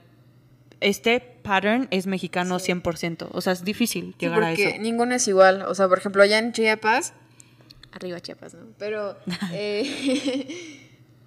[0.79, 3.27] este pattern es mexicano 100%.
[3.31, 4.81] O sea, es difícil Sí, llegar a porque eso.
[4.81, 5.61] ninguno es igual.
[5.63, 7.13] O sea, por ejemplo, allá en Chiapas,
[7.91, 8.65] arriba Chiapas, ¿no?
[8.79, 9.15] Pero
[9.53, 10.80] eh,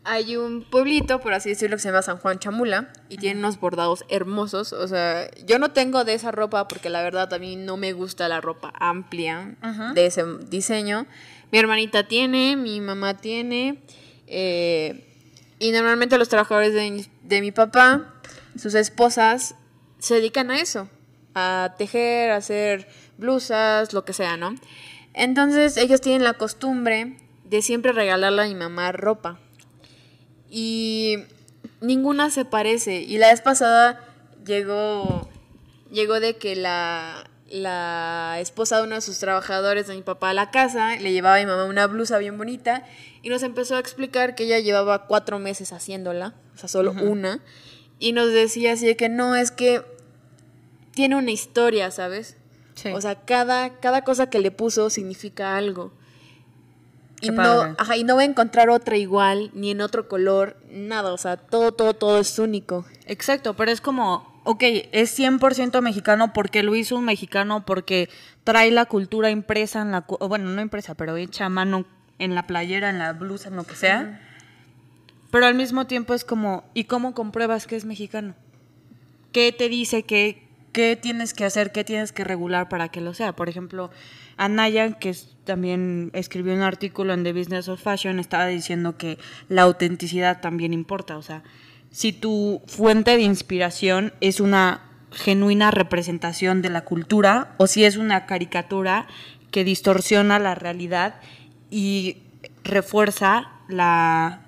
[0.04, 3.58] hay un pueblito, por así decirlo, que se llama San Juan Chamula y tiene unos
[3.58, 4.72] bordados hermosos.
[4.72, 7.92] O sea, yo no tengo de esa ropa porque la verdad a mí no me
[7.92, 9.56] gusta la ropa amplia
[9.94, 11.06] de ese diseño.
[11.52, 13.82] Mi hermanita tiene, mi mamá tiene.
[14.26, 15.10] eh,
[15.58, 18.12] y normalmente los trabajadores de, mi- de mi papá,
[18.58, 19.54] sus esposas,
[19.98, 20.88] se dedican a eso,
[21.34, 22.88] a tejer, a hacer
[23.18, 24.54] blusas, lo que sea, ¿no?
[25.14, 29.38] Entonces ellos tienen la costumbre de siempre regalarle a mi mamá ropa.
[30.56, 31.16] Y
[31.80, 33.02] ninguna se parece.
[33.02, 34.00] Y la vez pasada
[34.46, 35.28] llegó,
[35.90, 40.32] llegó de que la, la esposa de uno de sus trabajadores de mi papá a
[40.32, 42.86] la casa le llevaba a mi mamá una blusa bien bonita
[43.20, 47.40] y nos empezó a explicar que ella llevaba cuatro meses haciéndola, o sea, solo una.
[47.98, 49.82] Y nos decía así de que no, es que
[50.92, 52.36] tiene una historia, ¿sabes?
[52.76, 52.90] Sí.
[52.90, 55.92] O sea, cada, cada cosa que le puso significa algo.
[57.20, 61.12] Y no, ajá, y no va a encontrar otra igual, ni en otro color, nada.
[61.12, 62.84] O sea, todo, todo, todo es único.
[63.06, 64.62] Exacto, pero es como, ok,
[64.92, 68.08] es 100% mexicano porque lo hizo un mexicano, porque
[68.44, 71.86] trae la cultura impresa en la, bueno, no impresa, pero hecha a mano
[72.18, 74.20] en la playera, en la blusa, en lo que sea.
[75.30, 78.34] Pero al mismo tiempo es como, ¿y cómo compruebas que es mexicano?
[79.32, 80.43] ¿Qué te dice que
[80.74, 83.34] qué tienes que hacer, qué tienes que regular para que lo sea?
[83.34, 83.90] Por ejemplo,
[84.36, 89.16] Anaya, que también escribió un artículo en The Business of Fashion, estaba diciendo que
[89.48, 91.16] la autenticidad también importa.
[91.16, 91.44] O sea,
[91.90, 97.96] si tu fuente de inspiración es una genuina representación de la cultura o si es
[97.96, 99.06] una caricatura
[99.52, 101.20] que distorsiona la realidad
[101.70, 102.18] y
[102.64, 104.42] refuerza la,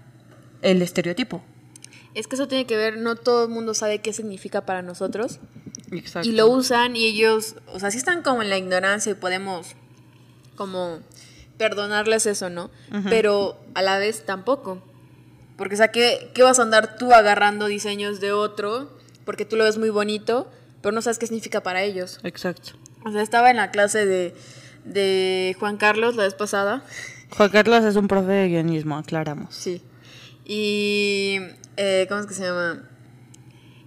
[0.62, 1.43] el estereotipo.
[2.14, 5.39] Es que eso tiene que ver, no todo el mundo sabe qué significa para nosotros.
[5.91, 6.28] Exacto.
[6.28, 9.74] Y lo usan y ellos, o sea, sí están como en la ignorancia y podemos
[10.57, 11.01] como
[11.59, 12.70] perdonarles eso, ¿no?
[13.09, 14.82] Pero a la vez tampoco.
[15.57, 18.91] Porque, o sea, ¿qué, ¿qué vas a andar tú agarrando diseños de otro?
[19.24, 20.51] Porque tú lo ves muy bonito
[20.87, 22.20] pero no sabes qué significa para ellos.
[22.22, 22.74] Exacto.
[23.05, 24.37] O sea, estaba en la clase de,
[24.84, 26.84] de Juan Carlos la vez pasada.
[27.37, 29.53] Juan Carlos es un profe de guionismo, aclaramos.
[29.53, 29.82] Sí.
[30.45, 31.41] Y.
[31.76, 32.89] eh, ¿Cómo es que se llama?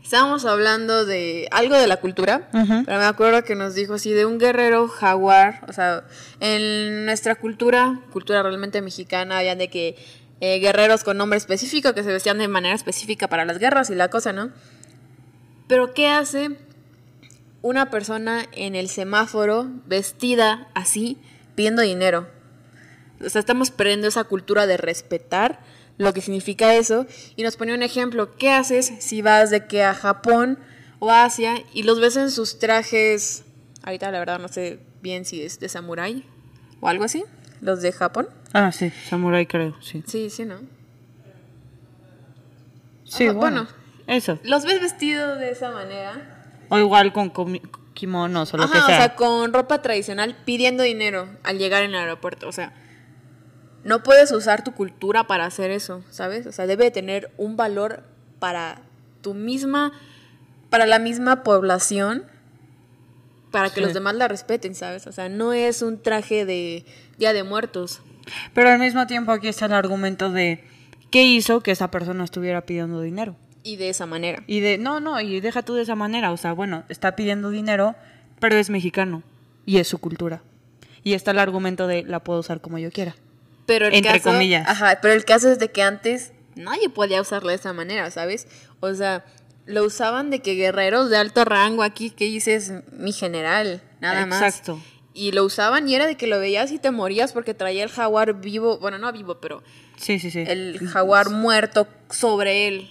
[0.10, 4.26] Estábamos hablando de algo de la cultura, pero me acuerdo que nos dijo así de
[4.26, 5.64] un guerrero jaguar.
[5.68, 6.04] O sea,
[6.40, 9.96] en nuestra cultura, cultura realmente mexicana, había de que
[10.42, 13.96] eh, guerreros con nombre específico que se vestían de manera específica para las guerras y
[13.96, 14.50] la cosa, ¿no?
[15.68, 16.58] Pero ¿qué hace
[17.62, 21.20] una persona en el semáforo vestida así
[21.54, 22.28] pidiendo dinero?
[23.24, 25.60] O sea, estamos perdiendo esa cultura de respetar
[26.00, 27.06] lo que significa eso.
[27.36, 28.36] Y nos ponía un ejemplo.
[28.38, 30.58] ¿Qué haces si vas de que a Japón
[30.98, 33.44] o a Asia y los ves en sus trajes?
[33.84, 36.26] Ahorita la verdad no sé bien si es de samurái
[36.80, 37.24] o algo así.
[37.62, 38.28] Los de Japón.
[38.54, 40.02] Ah, sí, Samurai creo, sí.
[40.08, 40.60] Sí, sí, ¿no?
[43.04, 43.64] Sí, Ajá, bueno.
[43.66, 43.80] bueno.
[44.08, 44.40] Eso.
[44.44, 46.46] Los ves vestidos de esa manera.
[46.70, 47.32] O igual con
[47.94, 48.98] kimonos o lo Ajá, que o sea.
[48.98, 52.48] sea, con ropa tradicional pidiendo dinero al llegar en el aeropuerto.
[52.48, 52.74] O sea,
[53.84, 56.46] no puedes usar tu cultura para hacer eso, ¿sabes?
[56.48, 58.04] O sea, debe de tener un valor
[58.40, 58.82] para
[59.22, 59.92] tu misma,
[60.70, 62.24] para la misma población,
[63.52, 63.82] para que Sí.
[63.82, 65.08] los demás la respeten, ¿sabes?
[65.08, 66.86] O sea, no es un traje de
[67.18, 68.02] Día de Muertos.
[68.54, 70.64] Pero al mismo tiempo aquí está el argumento de
[71.10, 73.36] qué hizo que esa persona estuviera pidiendo dinero.
[73.64, 74.44] Y de esa manera.
[74.48, 76.32] Y de, no, no, y deja tú de esa manera.
[76.32, 77.96] O sea, bueno, está pidiendo dinero,
[78.40, 79.24] pero es mexicano.
[79.66, 80.42] Y es su cultura.
[81.04, 83.16] Y está el argumento de la puedo usar como yo quiera.
[83.70, 84.68] Pero el Entre caso, comillas.
[84.68, 88.48] Ajá, pero el caso es de que antes nadie podía usarlo de esa manera, ¿sabes?
[88.80, 89.24] O sea,
[89.66, 94.42] lo usaban de que guerreros de alto rango aquí, que dices, mi general, nada más.
[94.42, 94.82] Exacto.
[95.14, 97.90] Y lo usaban y era de que lo veías y te morías porque traía el
[97.90, 99.62] jaguar vivo, bueno, no vivo, pero
[99.98, 100.44] Sí, sí, sí.
[100.48, 102.90] el jaguar muerto sobre él.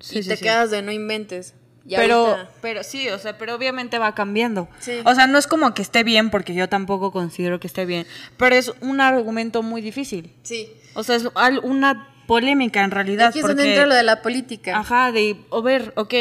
[0.00, 0.42] Sí, y sí, te sí.
[0.44, 1.54] quedas de no inventes.
[1.88, 4.68] Pero, ahorita- pero sí, o sea, pero obviamente va cambiando.
[4.78, 4.98] Sí.
[5.04, 8.06] O sea, no es como que esté bien, porque yo tampoco considero que esté bien,
[8.36, 10.32] pero es un argumento muy difícil.
[10.42, 10.68] Sí.
[10.94, 11.24] O sea, es
[11.62, 13.28] una polémica en realidad.
[13.28, 14.76] Aquí es porque, donde entra lo de la política.
[14.78, 16.12] Ajá, de, o ver, ok,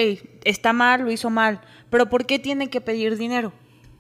[0.46, 3.52] está mal, lo hizo mal, pero ¿por qué tiene que pedir dinero?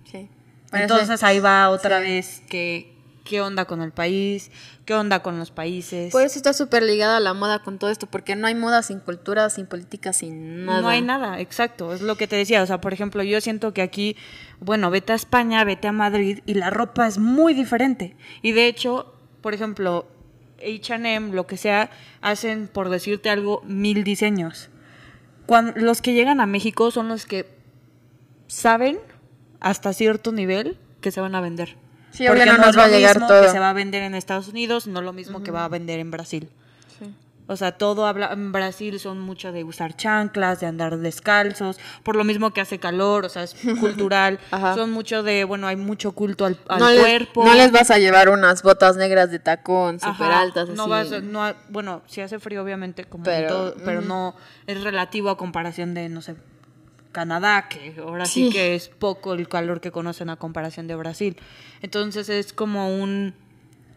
[0.09, 0.29] Sí.
[0.71, 2.05] Entonces ahí va otra Sí.
[2.05, 2.93] vez que
[3.27, 4.51] qué onda con el país,
[4.85, 6.11] qué onda con los países.
[6.11, 8.99] Por eso está súper ligada la moda con todo esto, porque no hay moda sin
[8.99, 10.81] cultura, sin política, sin nada.
[10.81, 13.73] No hay nada, exacto, es lo que te decía, o sea, por ejemplo, yo siento
[13.73, 14.15] que aquí,
[14.61, 18.15] bueno, vete a España, vete a Madrid y la ropa es muy diferente.
[18.41, 20.07] Y de hecho, por ejemplo,
[20.59, 24.69] H&M, lo que sea, hacen, por decirte algo, mil diseños.
[25.45, 27.45] Cuando, los que llegan a México son los que
[28.47, 28.99] saben
[29.59, 31.75] hasta cierto nivel que se van a vender.
[32.11, 33.41] Sí, Porque no no nos es va a llegar mismo todo.
[33.43, 35.99] que se va a vender en Estados Unidos, no lo mismo que va a vender
[35.99, 36.49] en Brasil.
[36.99, 37.13] Sí.
[37.49, 42.15] O sea, todo habla en Brasil son mucho de usar chanclas, de andar descalzos, por
[42.17, 44.39] lo mismo que hace calor, o sea, es cultural.
[44.75, 47.45] Son mucho de, bueno, hay mucho culto al, al no, les, cuerpo.
[47.45, 50.69] no les vas a llevar unas botas negras de tacón súper altas.
[50.69, 51.11] No así.
[51.11, 54.07] vas, no, bueno, si hace frío obviamente como Pero, todo, pero ujú.
[54.09, 54.35] no
[54.65, 56.35] es relativo a comparación de, no sé,
[57.17, 58.45] Canadá, que ahora sí.
[58.45, 58.51] Sí.
[58.51, 61.35] que es poco el calor que conocen a comparación de Brasil.
[61.81, 63.33] Entonces es como un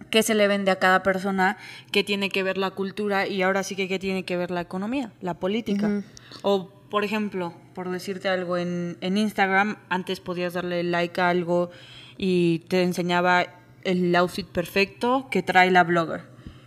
[0.08, 1.58] que se le vende a cada persona
[1.92, 4.62] que tiene que ver la cultura y ahora sí que que tiene que ver la
[4.62, 6.02] economía, la política.
[6.40, 11.70] O, por ejemplo, por decirte algo, en, en Instagram antes podías darle like a algo
[12.16, 13.48] y te enseñaba
[13.84, 16.22] el outfit perfecto que trae la blogger.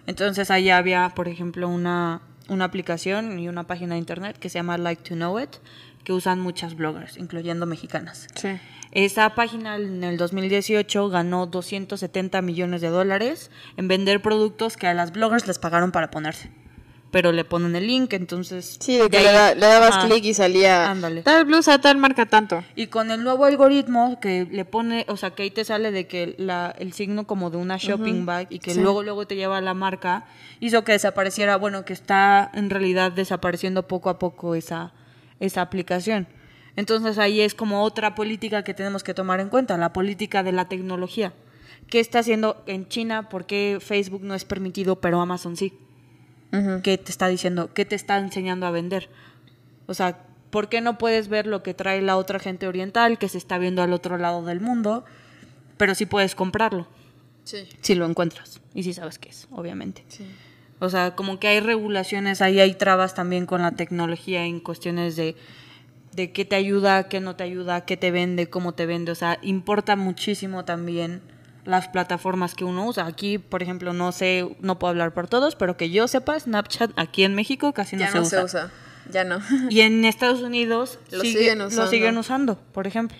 [0.05, 4.59] Entonces ahí había, por ejemplo, una, una aplicación y una página de internet que se
[4.59, 5.55] llama Like to Know It,
[6.03, 8.27] que usan muchas bloggers, incluyendo mexicanas.
[8.35, 8.49] Sí.
[8.91, 14.93] Esa página en el 2018 ganó 270 millones de dólares en vender productos que a
[14.93, 16.51] las bloggers les pagaron para ponerse.
[17.09, 18.77] Pero le ponen el link, entonces...
[18.79, 21.21] Sí, de que ahí- le, da- le dabas clic y salía Ándale.
[21.21, 22.63] tal blusa, tal marca tanto.
[22.75, 26.07] Y con el nuevo algoritmo que le pone, o sea, que ahí te sale de
[26.07, 28.81] que la, el signo como de una shopping bag y que Sí.
[28.81, 30.25] luego luego te lleva a la marca,
[30.59, 34.91] hizo que desapareciera, bueno, que está en realidad desapareciendo poco a poco esa,
[35.45, 36.27] esa aplicación.
[36.75, 40.53] Entonces ahí es como otra política que tenemos que tomar en cuenta, la política de
[40.53, 41.33] la tecnología.
[41.89, 43.29] ¿Qué está haciendo en China?
[43.29, 45.73] ¿Por qué Facebook no es permitido, pero Amazon sí?
[46.83, 47.73] ¿Qué te está diciendo?
[47.73, 49.09] ¿Qué te está enseñando a vender?
[49.87, 50.19] O sea,
[50.51, 53.57] ¿por qué no puedes ver lo que trae la otra gente oriental que se está
[53.57, 55.03] viendo al otro lado del mundo,
[55.77, 56.87] pero sí puedes comprarlo?
[57.43, 57.67] Sí.
[57.81, 60.05] Si lo encuentras y si sabes qué es, obviamente.
[60.07, 60.25] Sí.
[60.83, 65.15] O sea, como que hay regulaciones, ahí hay trabas también con la tecnología en cuestiones
[65.15, 65.35] de,
[66.11, 69.11] de qué te ayuda, qué no te ayuda, qué te vende, cómo te vende.
[69.11, 71.21] O sea, importa muchísimo también
[71.63, 73.05] las plataformas que uno usa.
[73.05, 76.91] Aquí, por ejemplo, no sé, no puedo hablar por todos, pero que yo sepa, Snapchat
[76.97, 78.39] aquí en México casi no, Ya se, no usa.
[78.39, 78.71] se usa.
[79.09, 79.39] Ya no.
[79.69, 81.89] Y en Estados Unidos Lo sigue- siguen lo usando.
[81.89, 83.17] siguen usando, por ejemplo.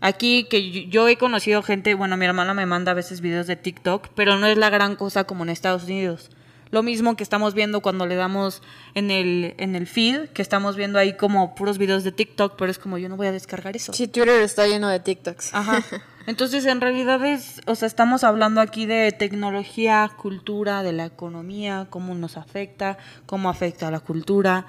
[0.00, 3.46] Aquí que yo- yo he conocido gente, bueno, mi hermana me manda a veces videos
[3.46, 6.30] de TikTok, pero no es la gran cosa como en Estados Unidos.
[6.72, 8.62] Lo mismo que estamos viendo cuando le damos
[8.94, 12.70] en el, en el feed, que estamos viendo ahí como puros videos de TikTok, pero
[12.70, 13.92] es como yo no voy a descargar eso.
[13.92, 15.54] Sí, Twitter está lleno de TikToks.
[15.54, 15.84] Ajá.
[16.26, 21.88] Entonces, en realidad es, o sea, estamos hablando aquí de tecnología, cultura, de la economía,
[21.90, 22.96] cómo nos afecta,
[23.26, 24.66] cómo afecta a la cultura.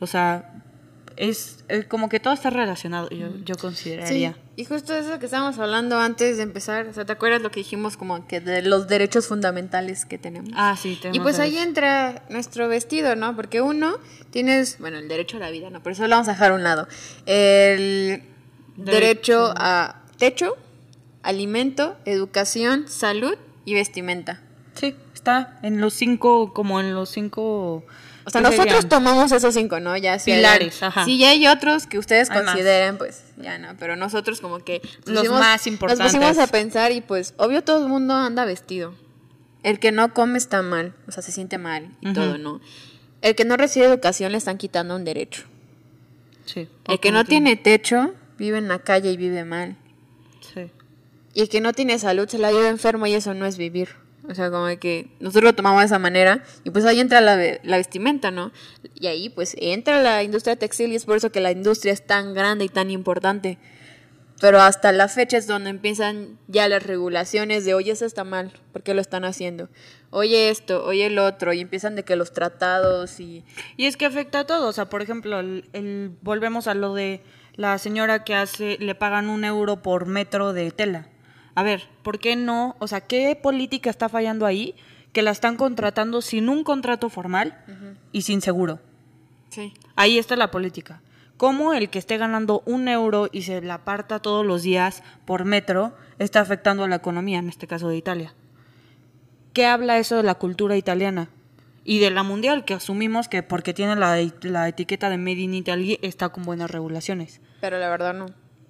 [0.00, 0.63] O sea,
[1.16, 4.36] es, eh, como que todo está relacionado, yo, yo Sí, consideraría.
[4.56, 7.60] y justo eso que estábamos hablando antes de empezar, o sea, ¿te acuerdas lo que
[7.60, 10.50] dijimos como que de los derechos fundamentales que tenemos?
[10.54, 13.36] Ah, sí, y tenemos pues ahí entra nuestro vestido, ¿no?
[13.36, 13.98] Porque uno,
[14.30, 15.82] tienes, bueno, el derecho a la vida, ¿no?
[15.82, 16.88] Pero eso lo vamos a dejar a un lado.
[17.26, 18.22] El
[18.76, 19.54] derecho, Derecho.
[19.56, 20.56] a techo,
[21.22, 23.34] alimento, educación, salud
[23.64, 24.40] y vestimenta.
[24.74, 27.84] Sí, está en los cinco, como en los cinco...
[28.26, 28.88] O sea, ¿qué nosotros serían?
[28.88, 29.96] tomamos esos cinco, ¿no?
[29.96, 31.04] Ya si Pilares, hayan- ajá.
[31.04, 32.46] Si ya hay otros que ustedes Hay más.
[32.52, 33.76] consideren, pues ya no.
[33.78, 34.80] Pero nosotros como que...
[35.04, 36.12] Los más importantes.
[36.12, 38.94] Nos pusimos a pensar y pues, obvio todo el mundo anda vestido.
[39.62, 42.60] El que no come está mal, o sea, se siente mal y todo, ¿no?
[43.22, 45.44] El que no recibe educación le están quitando un derecho.
[46.44, 46.68] Sí.
[46.88, 49.76] El que no tiene techo vive en la calle y vive mal.
[50.52, 50.70] Sí.
[51.32, 53.96] Y el que no tiene salud se la lleva enfermo y eso no es vivir.
[54.28, 57.36] O sea, como que nosotros lo tomamos de esa manera y pues ahí entra la,
[57.62, 58.52] la vestimenta, ¿no?
[58.94, 62.06] Y ahí pues entra la industria textil y es por eso que la industria es
[62.06, 63.58] tan grande y tan importante.
[64.40, 68.52] Pero hasta la fecha es donde empiezan ya las regulaciones de, oye, eso está mal,
[68.72, 69.68] ¿por qué lo están haciendo?
[70.10, 73.44] Oye esto, oye el otro, y empiezan de que los tratados y...
[73.76, 74.68] Y es que afecta a todo.
[74.68, 77.22] O sea, por ejemplo, el, el- volvemos a lo de
[77.54, 81.08] la señora que hace, le pagan un euro por metro de tela.
[81.54, 82.76] A ver, ¿por qué no?
[82.78, 84.74] O sea, ¿qué política está fallando ahí?
[85.12, 87.56] Que la están contratando sin un contrato formal
[88.12, 88.80] y sin seguro.
[89.50, 89.72] Sí.
[89.94, 91.00] Ahí está la política.
[91.36, 95.44] ¿Cómo el que esté ganando un euro y se la aparta todos los días por
[95.44, 98.34] metro está afectando a la economía, en este caso de Italia?
[99.52, 101.28] ¿Qué habla eso de la cultura italiana?
[101.84, 105.54] Y de la mundial, que asumimos que porque tiene la, la etiqueta de Made in
[105.54, 107.40] Italy está con buenas regulaciones.
[107.60, 108.26] Pero la verdad no.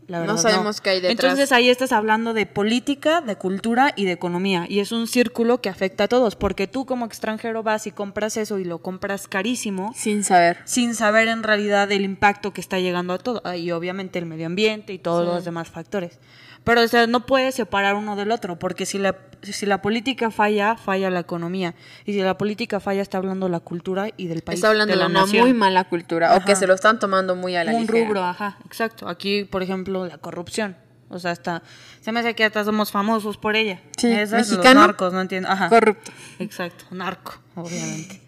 [0.07, 1.13] La verdad, no sabemos qué hay detrás.
[1.13, 4.67] Entonces ahí estás hablando de política, de cultura y de economía.
[4.69, 8.37] Y es un círculo que afecta a todos, porque tú como extranjero vas y compras
[8.37, 10.59] eso y lo compras carísimo Sin saber.
[10.65, 13.43] sin saber en realidad el impacto que está llegando a todo.
[13.55, 16.19] Y obviamente el medio ambiente y todos los demás factores.
[16.65, 20.31] Pero o sea, no puedes separar uno del otro, porque si la, si la política
[20.31, 21.75] falla, falla la economía.
[22.07, 24.59] Y si la política falla, está hablando la cultura y del país.
[24.59, 25.43] Está hablando de la una nación.
[25.43, 28.07] muy mala cultura o que se lo están tomando muy a la Un ligera.
[28.07, 29.09] rubro, ajá, exacto.
[29.09, 30.77] Aquí, por ejemplo, la corrupción.
[31.11, 31.63] O sea, hasta,
[32.01, 33.81] se me hace que hasta somos famosos por ella.
[33.99, 35.51] Sí, Esas, mexicano, Los narcos, no entiendo.
[35.51, 35.69] Ajá.
[35.69, 36.11] Corrupto.
[36.39, 38.21] Exacto, narco, obviamente.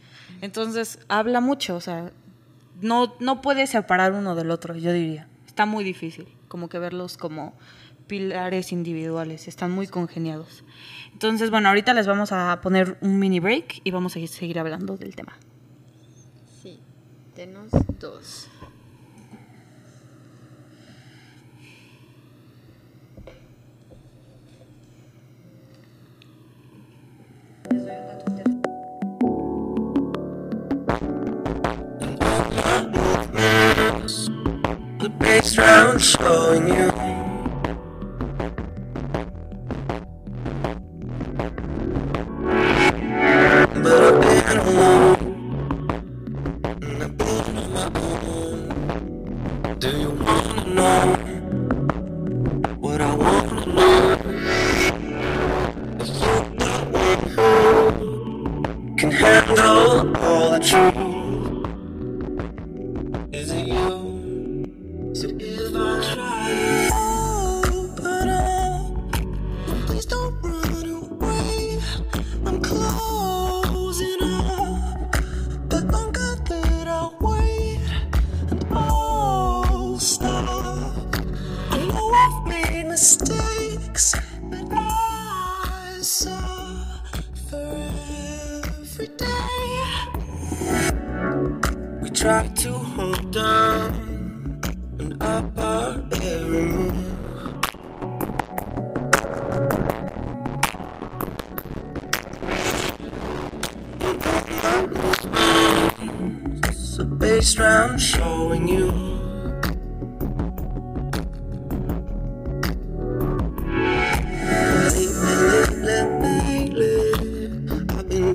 [0.43, 2.13] Entonces, habla mucho, o sea,
[2.83, 5.27] no, no puedes separar uno del otro, yo diría.
[5.47, 7.55] Está muy difícil, como que verlos como
[8.07, 10.65] pilares individuales, están muy congeniados.
[11.13, 14.97] Entonces, bueno, ahorita les vamos a poner un mini break y vamos a seguir hablando
[14.97, 15.37] del tema.
[16.63, 16.81] Sí,
[17.35, 18.49] denos dos.
[34.99, 37.36] The background showing you.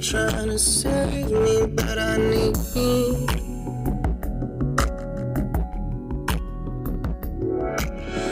[0.02, 3.28] trying to save me, but I need you.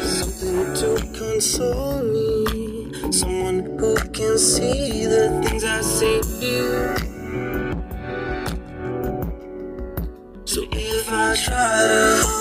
[0.02, 6.24] Something to console me, someone who can see the things I see.
[10.46, 12.39] So if I try to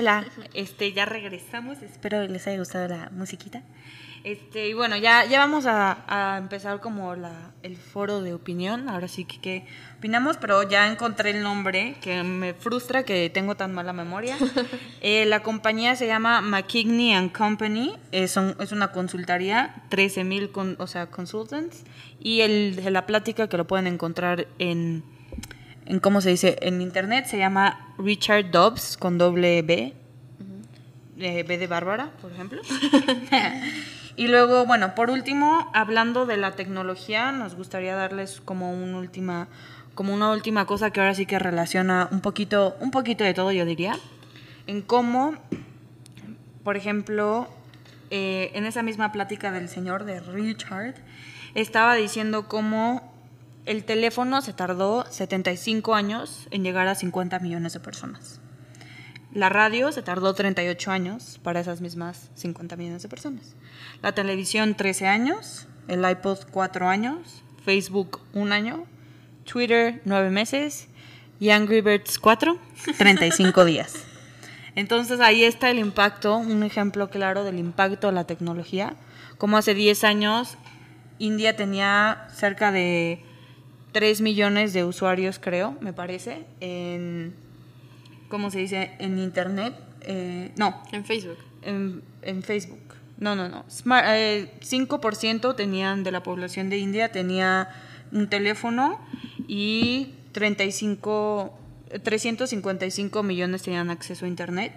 [0.00, 0.24] Hola,
[0.54, 3.62] este, ya regresamos, espero les haya gustado la musiquita.
[4.24, 8.88] Este, y bueno, ya, ya vamos a, a empezar como la, el foro de opinión,
[8.88, 9.66] ahora sí que qué
[9.98, 14.38] opinamos, pero ya encontré el nombre, que me frustra que tengo tan mala memoria.
[15.02, 20.50] Eh, la compañía se llama McKigney and Company, eh, son- es una consultoría, 13 mil,
[20.78, 21.84] o sea, consultants,
[22.20, 25.02] y el, la plática que lo pueden encontrar en
[25.90, 29.94] en cómo se dice en internet se llama Richard Dobbs con doble B
[31.18, 32.62] eh, B de Bárbara por ejemplo.
[34.16, 39.48] Y luego bueno por último hablando de la tecnología nos gustaría darles como una última
[39.94, 43.50] como una última cosa que ahora sí que relaciona un poquito un poquito de todo
[43.52, 43.96] yo diría
[44.66, 45.38] en cómo
[46.64, 47.48] por ejemplo,
[48.10, 50.94] eh, en esa misma plática del señor de Richard,
[51.54, 53.09] estaba diciendo cómo
[53.70, 58.40] el teléfono se tardó 75 años en llegar a 50 millones de personas.
[59.32, 63.54] La radio se tardó 38 años para esas mismas 50 millones de personas.
[64.02, 68.86] La televisión 13 años, el iPod 4 años, Facebook 1 año,
[69.44, 70.88] Twitter 9 meses
[71.38, 72.58] y Angry Birds 4,
[72.98, 73.94] 35 días.
[74.74, 78.96] Entonces ahí está el impacto, un ejemplo claro del impacto de la tecnología.
[79.38, 80.58] Como hace 10 años
[81.20, 83.29] India tenía cerca de
[83.92, 87.34] 3 millones de usuarios, creo, me parece, en,
[88.28, 88.92] ¿cómo se dice?
[88.98, 89.74] En Internet.
[90.02, 91.36] Eh, no, En Facebook.
[91.62, 92.78] en, en Facebook.
[93.18, 93.64] No, no, no.
[93.68, 97.68] Smart- eh, 5% tenían de la población de India tenía
[98.12, 98.98] un teléfono
[99.46, 101.58] y 35,
[102.02, 104.72] 355 millones tenían acceso a Internet.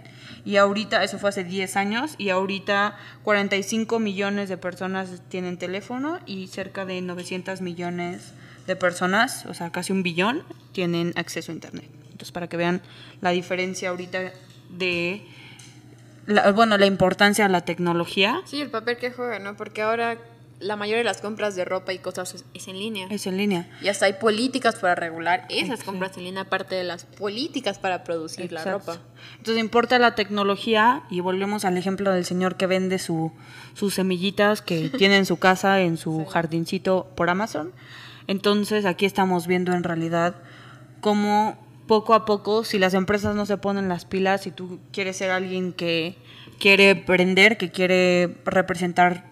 [0.46, 6.20] Y ahorita, eso fue hace 10 años, y ahorita 45 millones de personas tienen teléfono
[6.26, 8.34] y cerca de 900 millones
[8.68, 11.90] de personas, o sea, casi un billón, tienen acceso a Internet.
[12.06, 12.82] Entonces, para que vean
[13.22, 14.32] la diferencia ahorita
[14.70, 15.22] de
[16.26, 19.58] la- bueno, la importancia de la tecnología Sí, el papel que juega, ¿no?
[19.58, 20.18] Porque ahora
[20.60, 23.08] la mayoría de las compras de ropa y cosas es, en línea.
[23.10, 23.68] es en línea.
[23.82, 28.06] Y hasta hay políticas para regular esas compras en línea, aparte de las políticas para
[28.06, 28.98] producir la ropa.
[29.40, 33.34] Entonces importa la tecnología y volvemos al ejemplo del señor que vende su,
[33.74, 37.74] sus semillitas que tiene en su casa, en su jardincito por Amazon.
[38.28, 40.36] Entonces aquí estamos viendo en realidad
[41.02, 41.58] cómo
[41.88, 45.32] poco a poco, si las empresas no se ponen las pilas, si tú quieres ser
[45.32, 46.18] alguien que
[46.60, 49.26] quiere prender, que quiere representar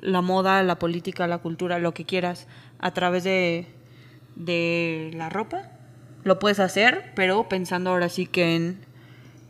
[0.00, 2.46] la moda, la política, la cultura, lo que quieras
[2.78, 3.66] a través de,
[4.36, 5.70] de la ropa,
[6.24, 8.78] lo puedes hacer, pero pensando ahora sí que en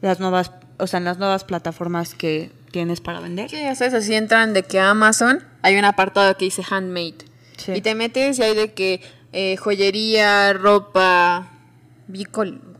[0.01, 3.51] las nuevas, o sea, en las nuevas plataformas que tienes para vender.
[3.51, 7.19] Sí, ya sabes, así entran de que Amazon hay un apartado que dice handmade.
[7.59, 7.73] Sí.
[7.75, 9.03] Y te metes y hay de que
[9.33, 11.51] eh, joyería, ropa,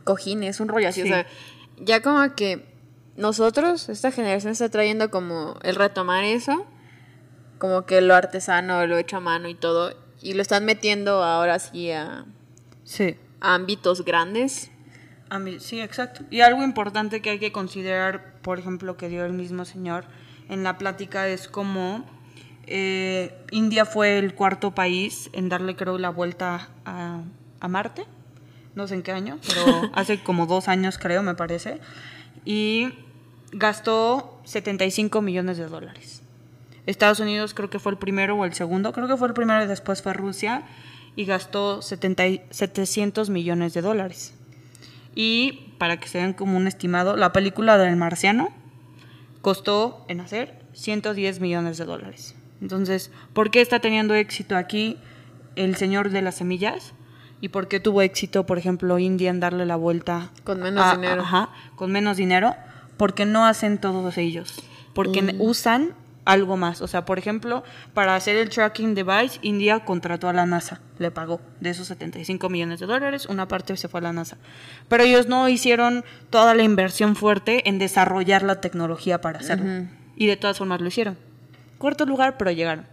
[0.03, 1.01] cojines, un rollo así.
[1.03, 1.07] Sí.
[1.07, 1.27] O sea,
[1.77, 2.65] ya como que
[3.15, 6.65] nosotros, esta generación está trayendo como el retomar eso,
[7.57, 11.59] como que lo artesano, lo hecho a mano y todo, y lo están metiendo ahora
[11.59, 12.25] sí a,
[12.83, 13.15] Sí.
[13.41, 14.71] a ámbitos grandes.
[15.59, 16.23] Sí, exacto.
[16.31, 20.05] Y algo importante que hay que considerar, por ejemplo, que dio el mismo señor
[20.49, 22.03] en la plática es como
[22.69, 27.21] eh, India fue el cuarto país en darle, creo, la vuelta a,
[27.59, 28.05] a Marte.
[28.75, 31.79] No sé en qué año, pero hace como dos años, creo, me parece.
[32.45, 32.89] Y
[33.51, 36.21] gastó 75 millones de dólares.
[36.85, 39.63] Estados Unidos creo que fue el primero o el segundo, creo que fue el primero
[39.63, 40.63] y después fue Rusia
[41.15, 44.33] y gastó 70 y- 700 millones de dólares.
[45.15, 48.49] Y para que se den como un estimado, la película del marciano
[49.41, 52.35] costó en hacer 110 millones de dólares.
[52.61, 54.97] Entonces, ¿por qué está teniendo éxito aquí
[55.55, 56.93] el señor de las semillas?
[57.41, 60.31] ¿Y por qué tuvo éxito, por ejemplo, India en darle la vuelta?
[60.43, 61.21] Con menos a- dinero.
[61.21, 62.53] Ajá, con menos dinero,
[62.97, 64.61] porque no hacen todos ellos.
[64.93, 65.93] Porque usan
[66.25, 66.81] algo más.
[66.81, 71.11] O sea, por ejemplo, para hacer el tracking device, India contrató a la NASA, le
[71.11, 74.37] pagó de esos 75 millones de dólares, una parte se fue a la NASA.
[74.89, 79.87] Pero ellos no hicieron toda la inversión fuerte en desarrollar la tecnología para hacerlo.
[80.17, 81.17] Y de todas formas lo hicieron.
[81.79, 82.85] Cuarto lugar, pero llegaron.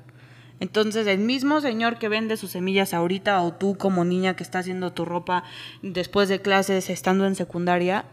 [0.59, 4.61] Entonces, el mismo señor que vende sus semillas ahorita, o tú como niña que está
[4.61, 5.45] haciendo tu ropa
[5.83, 8.07] después de clases, estando en secundaria,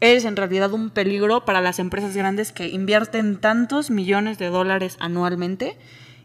[0.00, 4.96] eres en realidad un peligro para las empresas grandes que invierten tantos millones de dólares
[4.98, 5.76] anualmente.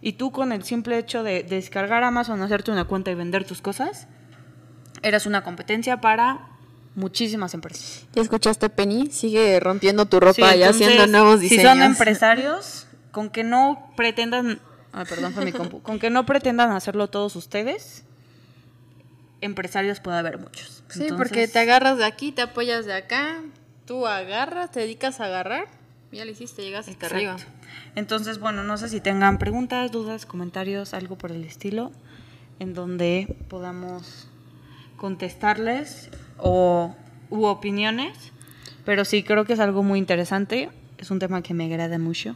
[0.02, 3.62] Y tú con el simple hecho de descargar Amazon, hacerte una cuenta y vender tus
[3.62, 4.08] cosas,
[5.02, 6.48] eres una competencia para
[6.96, 8.06] muchísimas empresas.
[8.14, 9.10] ¿Ya escuchaste, Penny?
[9.12, 11.64] Sigue rompiendo tu ropa Sí, y entonces, haciendo nuevos diseños.
[11.64, 14.60] Si son empresarios, con que no pretendan,
[14.93, 18.03] ah, perdón, fue mi compu, con que no pretendan hacerlo todos ustedes,
[19.41, 20.84] empresarios puede haber muchos.
[20.89, 23.41] Sí, Entonces, porque te agarras de aquí, te apoyas de acá,
[23.86, 25.68] tú agarras, te dedicas a agarrar,
[26.12, 27.16] ya lo hiciste, llegas hasta Exacto.
[27.16, 27.38] arriba.
[27.95, 31.91] Entonces, bueno, no sé si tengan preguntas, dudas, comentarios, algo por el estilo,
[32.60, 34.28] en donde podamos
[34.97, 36.95] contestarles o
[37.30, 38.32] u opiniones.
[38.86, 40.70] Pero sí, creo que es algo muy interesante.
[40.97, 42.36] Es un tema que me agrada mucho.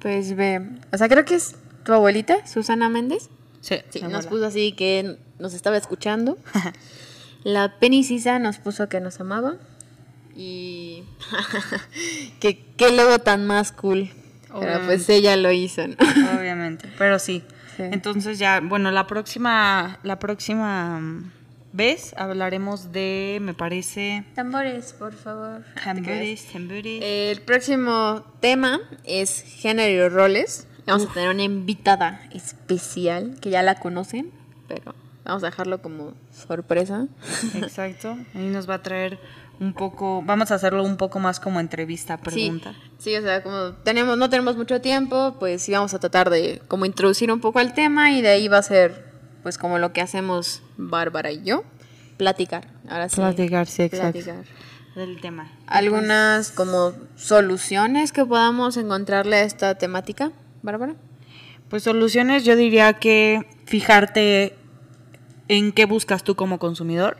[0.00, 3.28] Pues ve, o sea, creo que es tu abuelita, Susana Méndez.
[3.60, 6.38] Sí, Sí, nos puso así que nos estaba escuchando.
[7.44, 9.56] La Penny Sisa nos puso que nos amaba.
[10.34, 11.04] Y
[12.40, 14.10] que qué logo tan más cool.
[14.58, 15.94] Pero pues ella lo hizo, ¿no?
[16.38, 17.42] Obviamente, pero sí.
[17.76, 17.84] Sí.
[17.84, 21.00] Entonces ya, bueno, la próxima, la próxima
[21.72, 25.62] vez hablaremos de, me parece, Tambores, por favor.
[25.84, 27.02] tambores, tambores.
[27.02, 30.66] El próximo tema es género y roles.
[30.86, 34.30] Vamos a tener una invitada especial que ya la conocen,
[34.66, 34.94] pero
[35.24, 37.06] vamos a dejarlo como sorpresa.
[37.54, 38.16] Exacto.
[38.34, 39.18] Ahí nos va a traer
[39.60, 42.72] un poco, vamos a hacerlo un poco más como entrevista, pregunta.
[42.98, 46.30] Sí, sí, o sea, como tenemos, no tenemos mucho tiempo, pues sí vamos a tratar
[46.30, 49.09] de como introducir un poco el tema y de ahí va a ser
[49.42, 51.64] pues como lo que hacemos Bárbara y yo,
[52.16, 52.68] platicar.
[52.88, 53.16] Ahora sí.
[53.16, 54.12] Platicar, sí, exacto.
[54.12, 54.44] platicar.
[54.94, 55.50] Del tema.
[55.66, 60.32] Algunas como soluciones que podamos encontrarle a esta temática,
[60.62, 60.96] Bárbara.
[61.68, 64.56] Pues soluciones, yo diría que fijarte
[65.46, 67.16] en qué buscas tú como consumidor.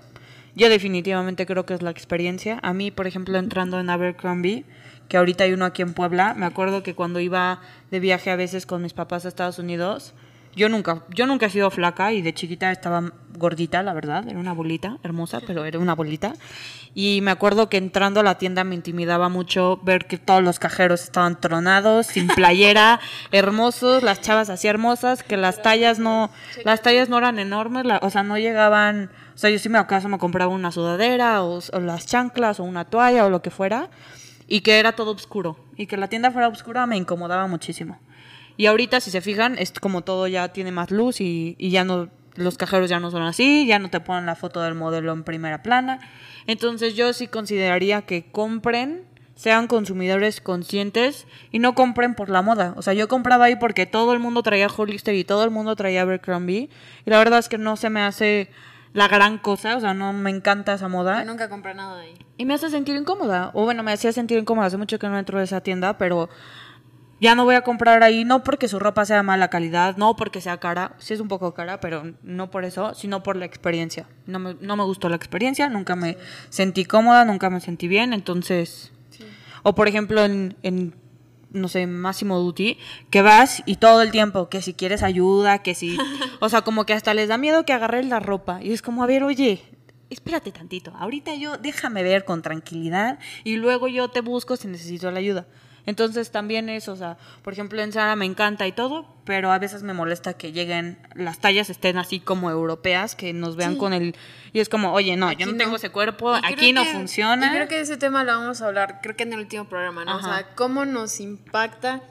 [0.56, 2.58] Yo definitivamente creo que es la experiencia.
[2.62, 4.64] A mí, por ejemplo, entrando en Abercrombie,
[5.08, 7.60] que ahorita hay uno aquí en Puebla, me acuerdo que cuando iba
[7.90, 10.14] de viaje a veces con mis papás a Estados Unidos,
[10.57, 14.38] yo nunca, yo nunca he sido flaca y de chiquita estaba gordita, la verdad, era
[14.38, 16.32] una bolita hermosa, pero era una bolita.
[16.92, 20.59] Y me acuerdo que entrando a la tienda me intimidaba mucho ver que todos los
[20.59, 22.98] cajeros estaban tronados, sin playera,
[23.30, 26.30] hermosos, las chavas así hermosas, que las tallas no,
[26.64, 29.78] las tallas no eran enormes, la- o sea, no llegaban, o sea, yo sí me
[29.78, 33.51] acaso me compraba una sudadera o, o las chanclas o una toalla o lo que
[33.51, 33.88] fuera
[34.48, 38.01] y que era todo oscuro y que la tienda fuera oscura me incomodaba muchísimo.
[38.61, 41.82] Y ahorita, si se fijan, es como todo ya tiene más luz y, y ya
[41.82, 45.14] no, los cajeros ya no son así, ya no te ponen la foto del modelo
[45.14, 45.98] en primera plana.
[46.46, 52.74] Entonces yo sí consideraría que compren, sean consumidores conscientes y no compren por la moda.
[52.76, 55.74] O sea, yo compraba ahí porque todo el mundo traía Hollister y todo el mundo
[55.74, 56.68] traía Abercrombie.
[57.06, 58.50] Y la verdad es que no se me hace
[58.92, 61.20] la gran cosa, o sea, no me encanta esa moda.
[61.20, 62.14] Yo nunca compré nada de ahí.
[62.36, 63.52] Y me hace sentir incómoda.
[63.54, 64.66] O bueno, me hacía sentir incómoda.
[64.66, 66.28] Hace mucho que no entro a esa tienda, pero
[67.20, 68.24] ya no voy a comprar ahí.
[68.24, 70.94] No porque su ropa sea mala calidad, no porque sea cara.
[70.98, 74.06] Sí es un poco cara, pero no por eso, sino por la experiencia.
[74.26, 76.16] No me, no me gustó la experiencia, nunca me
[76.48, 78.12] sentí cómoda, nunca me sentí bien.
[78.12, 78.92] Entonces.
[79.62, 80.94] O por ejemplo, en, en
[81.52, 82.78] no sé, Máximo Duty,
[83.10, 85.98] que vas y todo el tiempo, que si quieres ayuda, que si,
[86.40, 88.62] o sea, como que hasta les da miedo que agarres la ropa.
[88.62, 89.62] Y es como, a ver, oye,
[90.10, 95.10] espérate tantito, ahorita yo déjame ver con tranquilidad y luego yo te busco si necesito
[95.10, 95.46] la ayuda.
[95.87, 99.59] Entonces también es, o sea, por ejemplo en Sara me encanta y todo, pero a
[99.59, 103.78] veces me molesta que lleguen, las tallas estén así como europeas, que nos vean Sí.
[103.78, 104.14] con el...
[104.53, 107.47] Y es como, oye, no, yo no tengo ese cuerpo, Y aquí no que- funciona.
[107.47, 110.05] Y creo que ese tema lo vamos a hablar, creo que en el último programa,
[110.05, 110.16] ¿no?
[110.16, 112.03] O sea, cómo nos impacta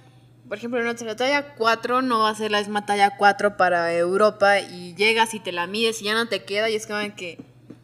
[0.47, 4.59] por ejemplo, nuestra talla 4 no va a ser la misma talla 4 para Europa
[4.59, 7.37] y llegas y te la mides y ya no te queda y es como que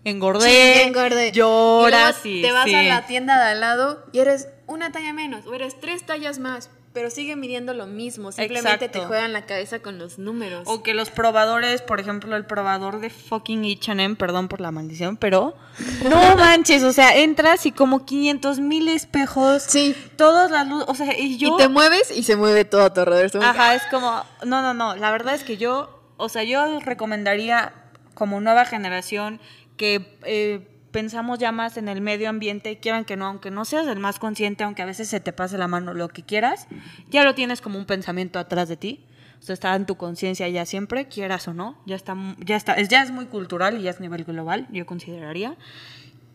[0.04, 1.32] Engordé, Sí, engordé.
[1.32, 2.76] lloras y y, luego te vas sí.
[2.76, 6.40] a la tienda de al lado y eres una talla menos o eres tres tallas
[6.40, 10.64] más, pero sigue midiendo lo mismo, simplemente te juegan la cabeza con los números.
[10.66, 15.18] O que los probadores, por ejemplo, el probador de fucking H&M, perdón por la maldición,
[15.18, 15.56] pero
[16.10, 19.94] no manches, o sea, entras y como 500 mil espejos, Sí.
[20.16, 21.56] todas las luces, o sea, y yo...
[21.56, 23.44] Y te mueves y se mueve todo a tu alrededor.
[23.44, 27.74] Ajá, es como, no, no, no, la verdad es que yo, o sea, yo recomendaría
[28.14, 29.42] como nueva generación
[29.76, 30.66] que eh,
[30.96, 34.18] pensamos ya más en el medio ambiente, quieran que no, aunque no seas el más
[34.18, 36.70] consciente, aunque a veces se te pase la mano lo que quieras,
[37.10, 39.06] ya lo tienes como un pensamiento atrás de ti.
[39.38, 42.76] O sea, está en tu conciencia ya siempre, quieras o no, ya está, ya está,
[42.76, 45.58] es, ya es muy cultural y ya es nivel global, yo consideraría.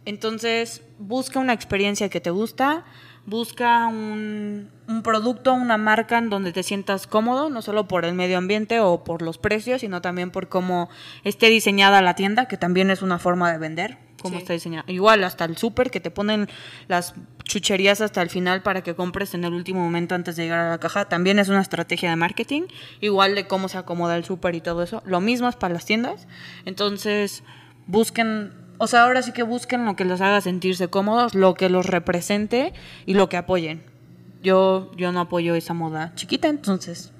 [0.05, 2.85] Entonces, busca una experiencia que te gusta,
[3.25, 8.13] busca un, un producto, una marca en donde te sientas cómodo, no solo por el
[8.13, 10.91] medio ambiente o por los precios, sino también por cómo
[11.25, 14.43] esté diseñada la tienda, que también es una forma de vender, cómo Sí.
[14.43, 14.85] está diseñada.
[14.91, 16.49] Igual hasta el súper, que te ponen
[16.89, 17.15] las
[17.45, 20.71] chucherías hasta el final para que compres en el último momento antes de llegar a
[20.71, 22.63] la caja, también es una estrategia de marketing,
[23.01, 25.03] igual de cómo se acomoda el súper y todo eso.
[25.05, 26.29] Lo mismo es para las tiendas.
[26.65, 27.43] Entonces,
[27.87, 31.69] busquen, o sea, ahora sí que busquen lo que los haga sentirse cómodos, lo que
[31.69, 32.73] los represente
[33.07, 33.83] y lo que apoyen.
[34.43, 37.13] Yo, yo no apoyo esa moda chiquita, entonces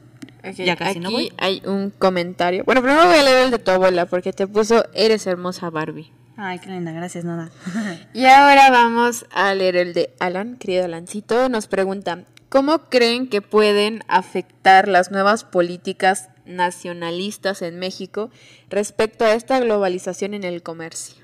[0.43, 1.33] Ok, ya casi aquí no voy.
[1.37, 2.65] hay un comentario.
[2.65, 6.11] Bueno, primero voy a leer el de tu abuela porque te puso Eres hermosa Barbie.
[6.43, 7.51] Ay, qué linda, gracias, Nada.
[8.15, 11.51] Y ahora vamos a leer el de Alan, querido Alancito.
[11.51, 18.31] Nos pregunta, ¿cómo creen que pueden afectar las nuevas políticas nacionalistas en México
[18.71, 21.23] respecto a esta globalización en el comercio?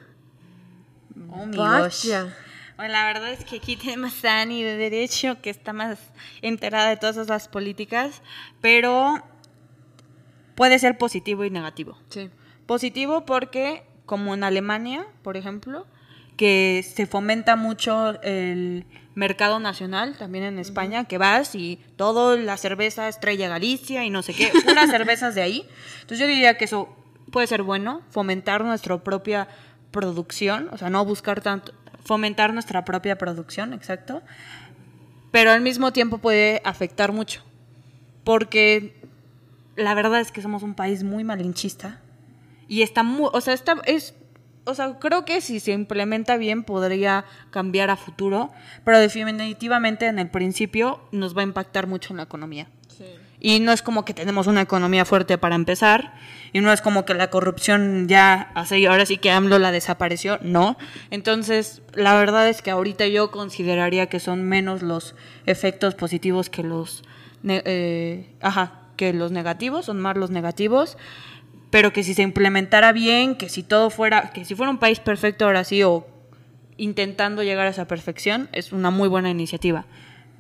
[1.31, 1.85] Oh, mi Vaya.
[1.85, 2.09] gosh.
[2.77, 5.99] Bueno, la verdad es que aquí tenemos a Ani de Derecho, que está más
[6.43, 8.21] enterada de todas esas políticas,
[8.61, 9.23] pero
[10.57, 11.97] puede ser positivo y negativo.
[12.11, 12.29] Sí.
[12.67, 15.87] Positivo porque, como en Alemania, por ejemplo,
[16.37, 18.85] que se fomenta mucho el
[19.15, 24.23] mercado nacional, también en España, que vas y todo, la cerveza Estrella Galicia y no
[24.23, 25.67] sé qué, puras cervezas de ahí.
[26.03, 26.95] Entonces yo diría que eso
[27.33, 29.49] puede ser bueno, fomentar nuestra propia
[29.91, 31.73] producción, o sea, no buscar tanto,
[32.05, 34.23] fomentar nuestra propia producción, exacto,
[35.33, 37.43] pero al mismo tiempo puede afectar mucho,
[38.23, 39.01] porque
[39.75, 42.01] la verdad es que somos un país muy malinchista
[42.69, 44.15] y está muy, o sea, está, es,
[44.65, 48.51] o sea, creo que si se implementa bien podría cambiar a futuro,
[48.85, 52.69] pero definitivamente en el principio nos va a impactar mucho en la economía.
[53.39, 56.15] Y no es como que tenemos una economía fuerte para empezar,
[56.53, 60.39] y no es como que la corrupción ya hace, ahora sí que AMLO la desapareció,
[60.41, 60.79] no.
[61.11, 65.15] Entonces, la verdad es que ahorita yo consideraría que son menos los
[65.45, 67.05] efectos positivos que los,
[67.47, 70.97] eh, ajá, que los negativos, son más los negativos,
[71.71, 75.01] pero que si se implementara bien, que si todo fuera, que si fuera un país
[75.01, 76.07] perfecto ahora sí, o
[76.77, 79.87] intentando llegar a esa perfección, es una muy buena iniciativa.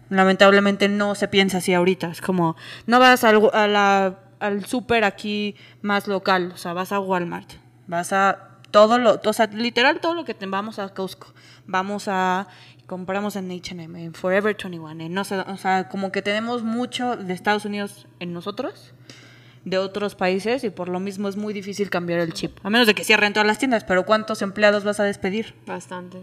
[0.08, 2.10] Lamentablemente no se piensa así ahorita.
[2.10, 2.56] Es como,
[2.86, 7.52] no vas al, a al súper aquí más local, o sea, vas a Walmart,
[7.86, 11.32] vas a todo lo, o sea, literal todo lo que vamos a Costco,
[11.66, 12.46] vamos a,
[12.86, 17.16] compramos en H&M, en Forever 21, en no sé, o sea, como que tenemos mucho
[17.16, 18.92] de Estados Unidos en nosotros,
[19.66, 22.56] de otros países, y por lo mismo es muy difícil cambiar el chip.
[22.62, 25.54] A menos de que cierren todas las tiendas, pero ¿cuántos empleados vas a despedir?
[25.66, 26.22] Bastante.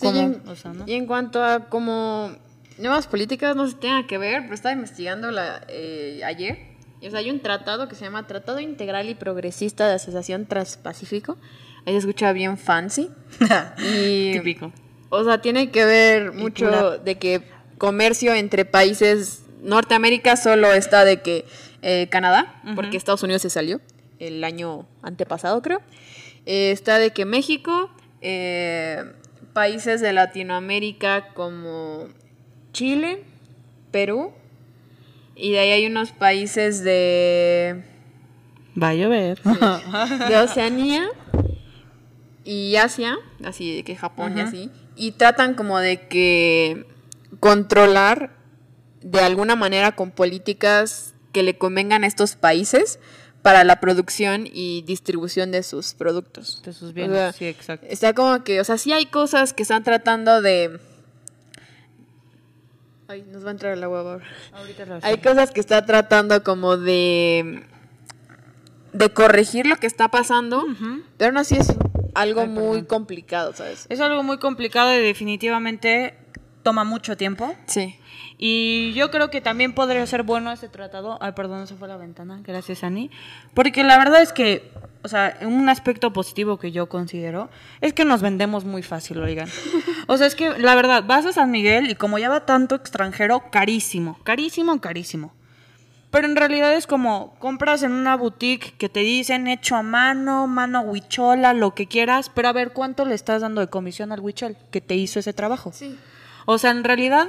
[0.00, 0.16] ¿Cómo?
[0.16, 0.84] y, en, O sea, ¿no?
[0.86, 2.32] y en cuanto a como
[2.78, 6.58] nuevas políticas, no se tenga que ver, pero estaba investigando la, eh, ayer.
[7.02, 10.46] Y, o sea, hay un tratado que se llama Tratado Integral y Progresista de Asociación
[10.46, 11.36] Transpacífico.
[11.84, 13.10] Ahí se escucha bien fancy.
[13.94, 14.72] Y, Típico.
[15.10, 17.42] O sea, tiene que ver mucho de que
[17.76, 19.42] comercio entre países.
[19.60, 21.44] Norteamérica solo está de que
[21.82, 23.80] eh, Canadá, porque Estados Unidos se salió
[24.18, 25.80] el año antepasado, creo.
[26.46, 29.04] Eh, está de que México, eh,
[29.52, 32.08] países de Latinoamérica como
[32.72, 33.22] Chile,
[33.90, 34.32] Perú,
[35.36, 37.84] y de ahí hay unos países de,
[38.80, 39.40] Va a llover.
[40.28, 41.08] de Oceanía
[42.44, 46.86] y Asia, así de que Japón y así, y tratan como de que
[47.40, 48.36] controlar
[49.00, 52.98] de alguna manera con políticas que le convengan a estos países
[53.42, 56.60] para la producción y distribución de sus productos.
[56.64, 57.86] De sus O bienes, sea, sí, exacto.
[57.88, 60.80] Está como que, o sea, sí hay cosas que están tratando de...
[63.06, 64.24] Ay, nos va a entrar el agua ahora.
[64.50, 67.62] Ahorita lo Hay cosas que está tratando como de
[68.92, 70.64] de corregir lo que está pasando,
[71.18, 71.68] pero aún así es
[72.14, 73.86] algo Ay, muy complicado, ¿sabes?
[73.90, 76.14] Es algo muy complicado y definitivamente
[76.68, 77.54] toma mucho tiempo.
[77.64, 77.98] Sí.
[78.36, 81.16] Y yo creo que también podría ser bueno ese tratado.
[81.22, 82.42] Ay, perdón, se fue la ventana.
[82.44, 83.10] Gracias, Ani.
[83.54, 84.70] Porque la verdad es que,
[85.02, 87.48] o sea, un aspecto positivo que yo considero
[87.80, 89.48] es que nos vendemos muy fácil, oigan.
[90.08, 92.74] O sea, es que la verdad, vas a San Miguel y como ya va tanto
[92.74, 95.32] extranjero, carísimo, carísimo, carísimo.
[96.10, 100.46] Pero en realidad es como compras en una boutique que te dicen hecho a mano,
[100.46, 104.20] mano huichola, lo que quieras, pero a ver cuánto le estás dando de comisión al
[104.20, 105.72] huichol que te hizo ese trabajo.
[105.72, 105.98] Sí.
[106.50, 107.28] O sea, en realidad,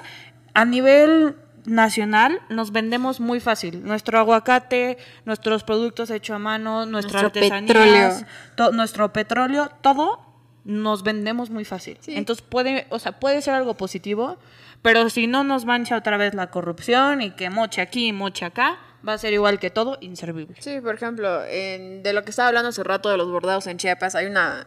[0.53, 3.84] a nivel nacional nos vendemos muy fácil.
[3.84, 8.11] Nuestro aguacate, nuestros productos hechos a mano, nuestras Nuestro artesanías, petróleo.
[8.55, 10.22] to- nuestro petróleo, todo
[10.63, 11.97] nos vendemos muy fácil.
[11.99, 12.15] Sí.
[12.15, 14.38] Entonces puede, o sea, puede ser algo positivo,
[14.82, 18.78] pero si no nos mancha otra vez la corrupción y que moche aquí, moche acá,
[19.05, 20.55] va a ser igual que todo, inservible.
[20.59, 23.78] Sí, por ejemplo, en- de lo que estaba hablando hace rato de los bordados en
[23.78, 24.65] Chiapas, hay una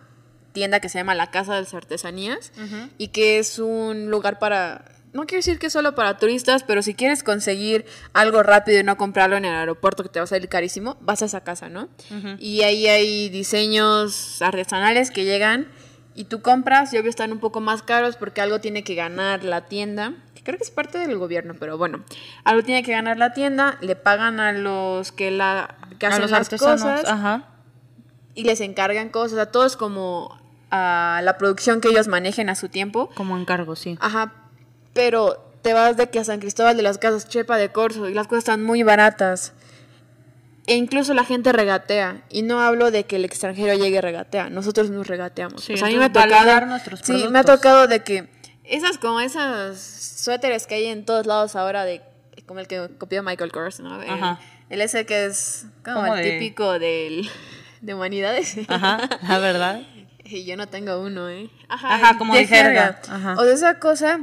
[0.52, 2.52] tienda que se llama La Casa de las Artesanías
[2.98, 6.82] y que es un lugar para, no quiero decir que es solo para turistas, pero
[6.82, 10.26] si quieres conseguir algo rápido y no comprarlo en el aeropuerto que te va a
[10.26, 11.88] salir carísimo, vas a esa casa, ¿no?
[12.38, 15.68] Y ahí hay diseños artesanales que llegan
[16.14, 19.44] y tú compras y obvio están un poco más caros porque algo tiene que ganar
[19.44, 20.14] la tienda.
[20.34, 22.04] que Creo que es parte del gobierno, pero bueno,
[22.44, 26.22] algo tiene que ganar la tienda, le pagan a los que la que A hacen
[26.22, 27.48] los las artesanos, cosas ajá.
[28.34, 30.41] y les encargan cosas, o sea, todo es como
[30.74, 33.10] a la producción que ellos manejen a su tiempo.
[33.14, 33.96] Como encargo, sí.
[34.00, 34.32] Ajá,
[34.94, 38.14] pero te vas de que a San Cristóbal de las Casas, Chepa de Corzo, y
[38.14, 39.52] las cosas están muy baratas.
[40.66, 42.22] E incluso la gente regatea.
[42.30, 44.48] Y no hablo de que el extranjero llegue y regatea.
[44.48, 45.62] Nosotros nos regateamos.
[45.62, 46.66] Sí, sea, a mí me ha tocado.
[46.66, 48.28] nuestros sí, me ha tocado de que
[48.64, 52.00] esas como esas suéteres que hay en todos lados ahora de
[52.46, 54.00] como el que copió Michael Kors, ¿no?
[54.00, 54.38] El, Ajá.
[54.70, 57.28] el ese que es como Como el de- típico del
[57.80, 58.56] de humanidades.
[58.68, 59.82] Ajá, la verdad.
[60.38, 61.50] Y yo no tengo uno, ¿eh?
[61.68, 63.00] Ajá, como de jerga.
[63.08, 63.34] Ajá.
[63.38, 64.20] O de esa cosa,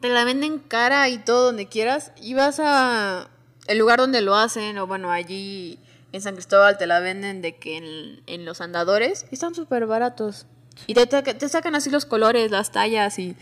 [0.00, 2.12] te la venden cara y todo donde quieras.
[2.20, 3.28] Y vas a
[3.66, 5.78] el lugar donde lo hacen, o bueno, allí
[6.12, 9.26] en San Cristóbal te la venden de que en, en los andadores.
[9.30, 10.46] Y están súper baratos.
[10.86, 13.36] Y te, te, te sacan así los colores, las tallas y...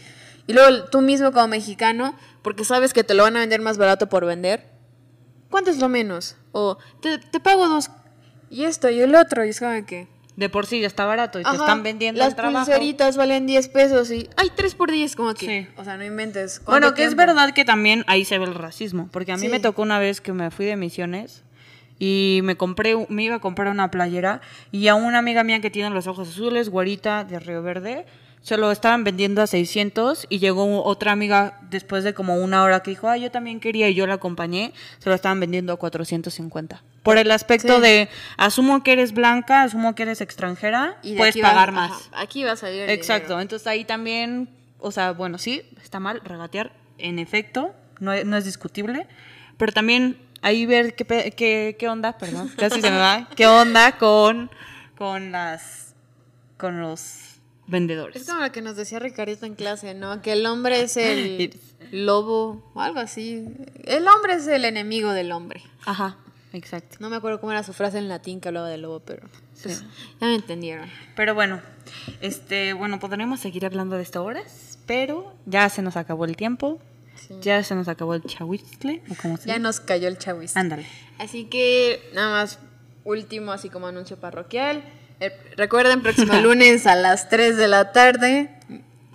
[0.46, 3.76] Y luego tú mismo como mexicano, porque sabes que te lo van a vender más
[3.76, 4.64] barato por vender.
[5.50, 6.36] ¿Cuánto es lo menos?
[6.52, 7.90] O te, te pago dos.
[8.48, 9.44] Y esto y el otro.
[9.44, 10.08] Y es como que...
[10.38, 12.64] De por sí ya está barato y te están vendiendo Las el trabajo.
[12.64, 15.46] pulseritas valen 10 pesos y hay 3 por 10, como que.
[15.46, 15.68] Sí.
[15.76, 16.60] O sea, no inventes.
[16.60, 19.42] ¿cuánto Bueno, que es verdad que también ahí se ve el racismo, porque a mí
[19.42, 19.48] Sí.
[19.48, 21.42] me tocó una vez que me fui de misiones
[21.98, 25.70] y me compré, me iba a comprar una playera y a una amiga mía que
[25.70, 28.06] tiene los ojos azules, güerita de Río Verde,
[28.40, 32.80] se lo estaban vendiendo a 600 y llegó otra amiga después de como una hora
[32.84, 35.76] que dijo, ah, yo también quería y yo la acompañé, se lo estaban vendiendo a
[35.76, 36.80] 450.
[37.08, 37.82] Por el aspecto Sí.
[37.82, 42.10] de, asumo que eres blanca, asumo que eres extranjera, Y de puedes pagar ajá, más.
[42.12, 43.40] aquí va a salir el Exacto, dinero.
[43.42, 44.48] entonces ahí también,
[44.78, 49.06] o sea, bueno, sí, está mal regatear, en efecto, no es, no es discutible,
[49.56, 53.92] pero también ahí ver qué, qué, qué onda, perdón, casi se me va, qué onda
[53.98, 54.50] con,
[54.96, 55.94] con las,
[56.56, 58.22] con los vendedores.
[58.22, 60.22] Es como lo que nos decía Ricardito en clase, ¿no?
[60.22, 61.52] Que el hombre es el
[61.92, 63.44] lobo o algo así.
[63.84, 65.62] El hombre es el enemigo del hombre.
[65.84, 66.16] Ajá,
[66.52, 66.96] exacto.
[67.00, 69.26] No me acuerdo cómo era su frase en latín que hablaba del lobo, pero.
[69.62, 69.82] pues,
[70.20, 70.88] ya me entendieron.
[71.16, 71.60] Pero bueno,
[72.20, 76.78] este, bueno, podremos seguir hablando de esto horas, pero ya se nos acabó el tiempo,
[77.16, 77.34] Sí.
[77.40, 80.56] ya se nos acabó el chahuizcle, o como se Ya nos cayó el chavis.
[80.56, 80.86] Ándale.
[81.18, 82.58] Así que nada más
[83.04, 84.84] último, así como anuncio parroquial.
[85.20, 88.50] Eh, recuerden, próximo lunes a las 3 de la tarde.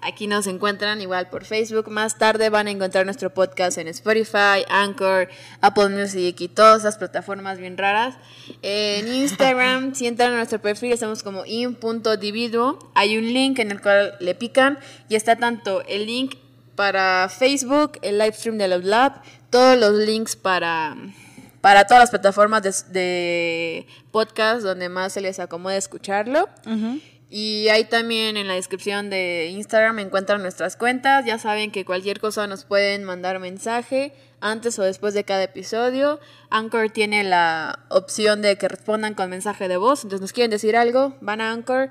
[0.05, 1.89] Aquí nos encuentran igual por Facebook.
[1.89, 5.29] Más tarde van a encontrar nuestro podcast en Spotify, Anchor,
[5.61, 8.15] Apple Music y todas esas plataformas bien raras.
[8.61, 12.91] En Instagram, si entran a nuestro perfil, estamos como in.dividuo.
[12.95, 14.77] Hay un link en el cual le pican
[15.07, 16.35] y está tanto el link
[16.75, 20.97] para Facebook, el live stream de Love Lab, todos los links para,
[21.61, 26.49] para todas las plataformas de, de podcast donde más se les acomode escucharlo.
[27.35, 31.25] Y ahí también en la descripción de Instagram encuentran nuestras cuentas.
[31.25, 36.19] Ya saben que cualquier cosa nos pueden mandar mensaje antes o después de cada episodio.
[36.51, 40.03] Anchor tiene la opción de que respondan con mensaje de voz.
[40.03, 41.89] Entonces nos quieren decir algo, van a Anchor,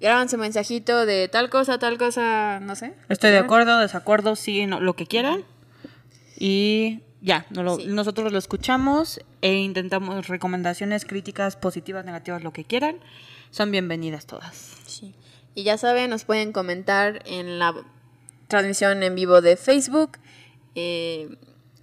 [0.00, 2.94] graban su mensajito de tal cosa, tal cosa, no sé.
[3.08, 5.44] Estoy de acuerdo, desacuerdo, sí, no, lo que quieran.
[6.36, 7.86] Y ya, no lo- Sí.
[7.86, 12.96] nosotros lo escuchamos e intentamos recomendaciones, críticas, positivas, negativas, lo que quieran.
[13.54, 14.56] Son bienvenidas todas.
[14.84, 15.14] Sí.
[15.54, 17.72] Y ya saben, nos pueden comentar en la
[18.48, 20.18] transmisión en vivo de Facebook.
[20.74, 21.38] Eh,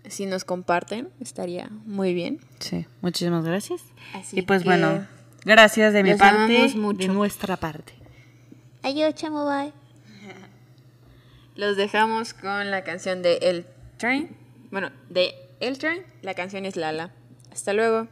[0.05, 2.41] si nos comparten, estaría muy bien.
[2.59, 3.83] Sí, muchísimas gracias.
[4.13, 5.07] Así y pues bueno,
[5.45, 7.93] gracias de mi parte, de nuestra parte.
[8.83, 9.71] Adiós, chamo, bye.
[11.55, 13.65] Los dejamos con la canción de El
[13.95, 14.35] Train.
[14.71, 16.03] Bueno, de El Train.
[16.21, 17.11] La canción es Lala.
[17.49, 18.09] Hasta luego.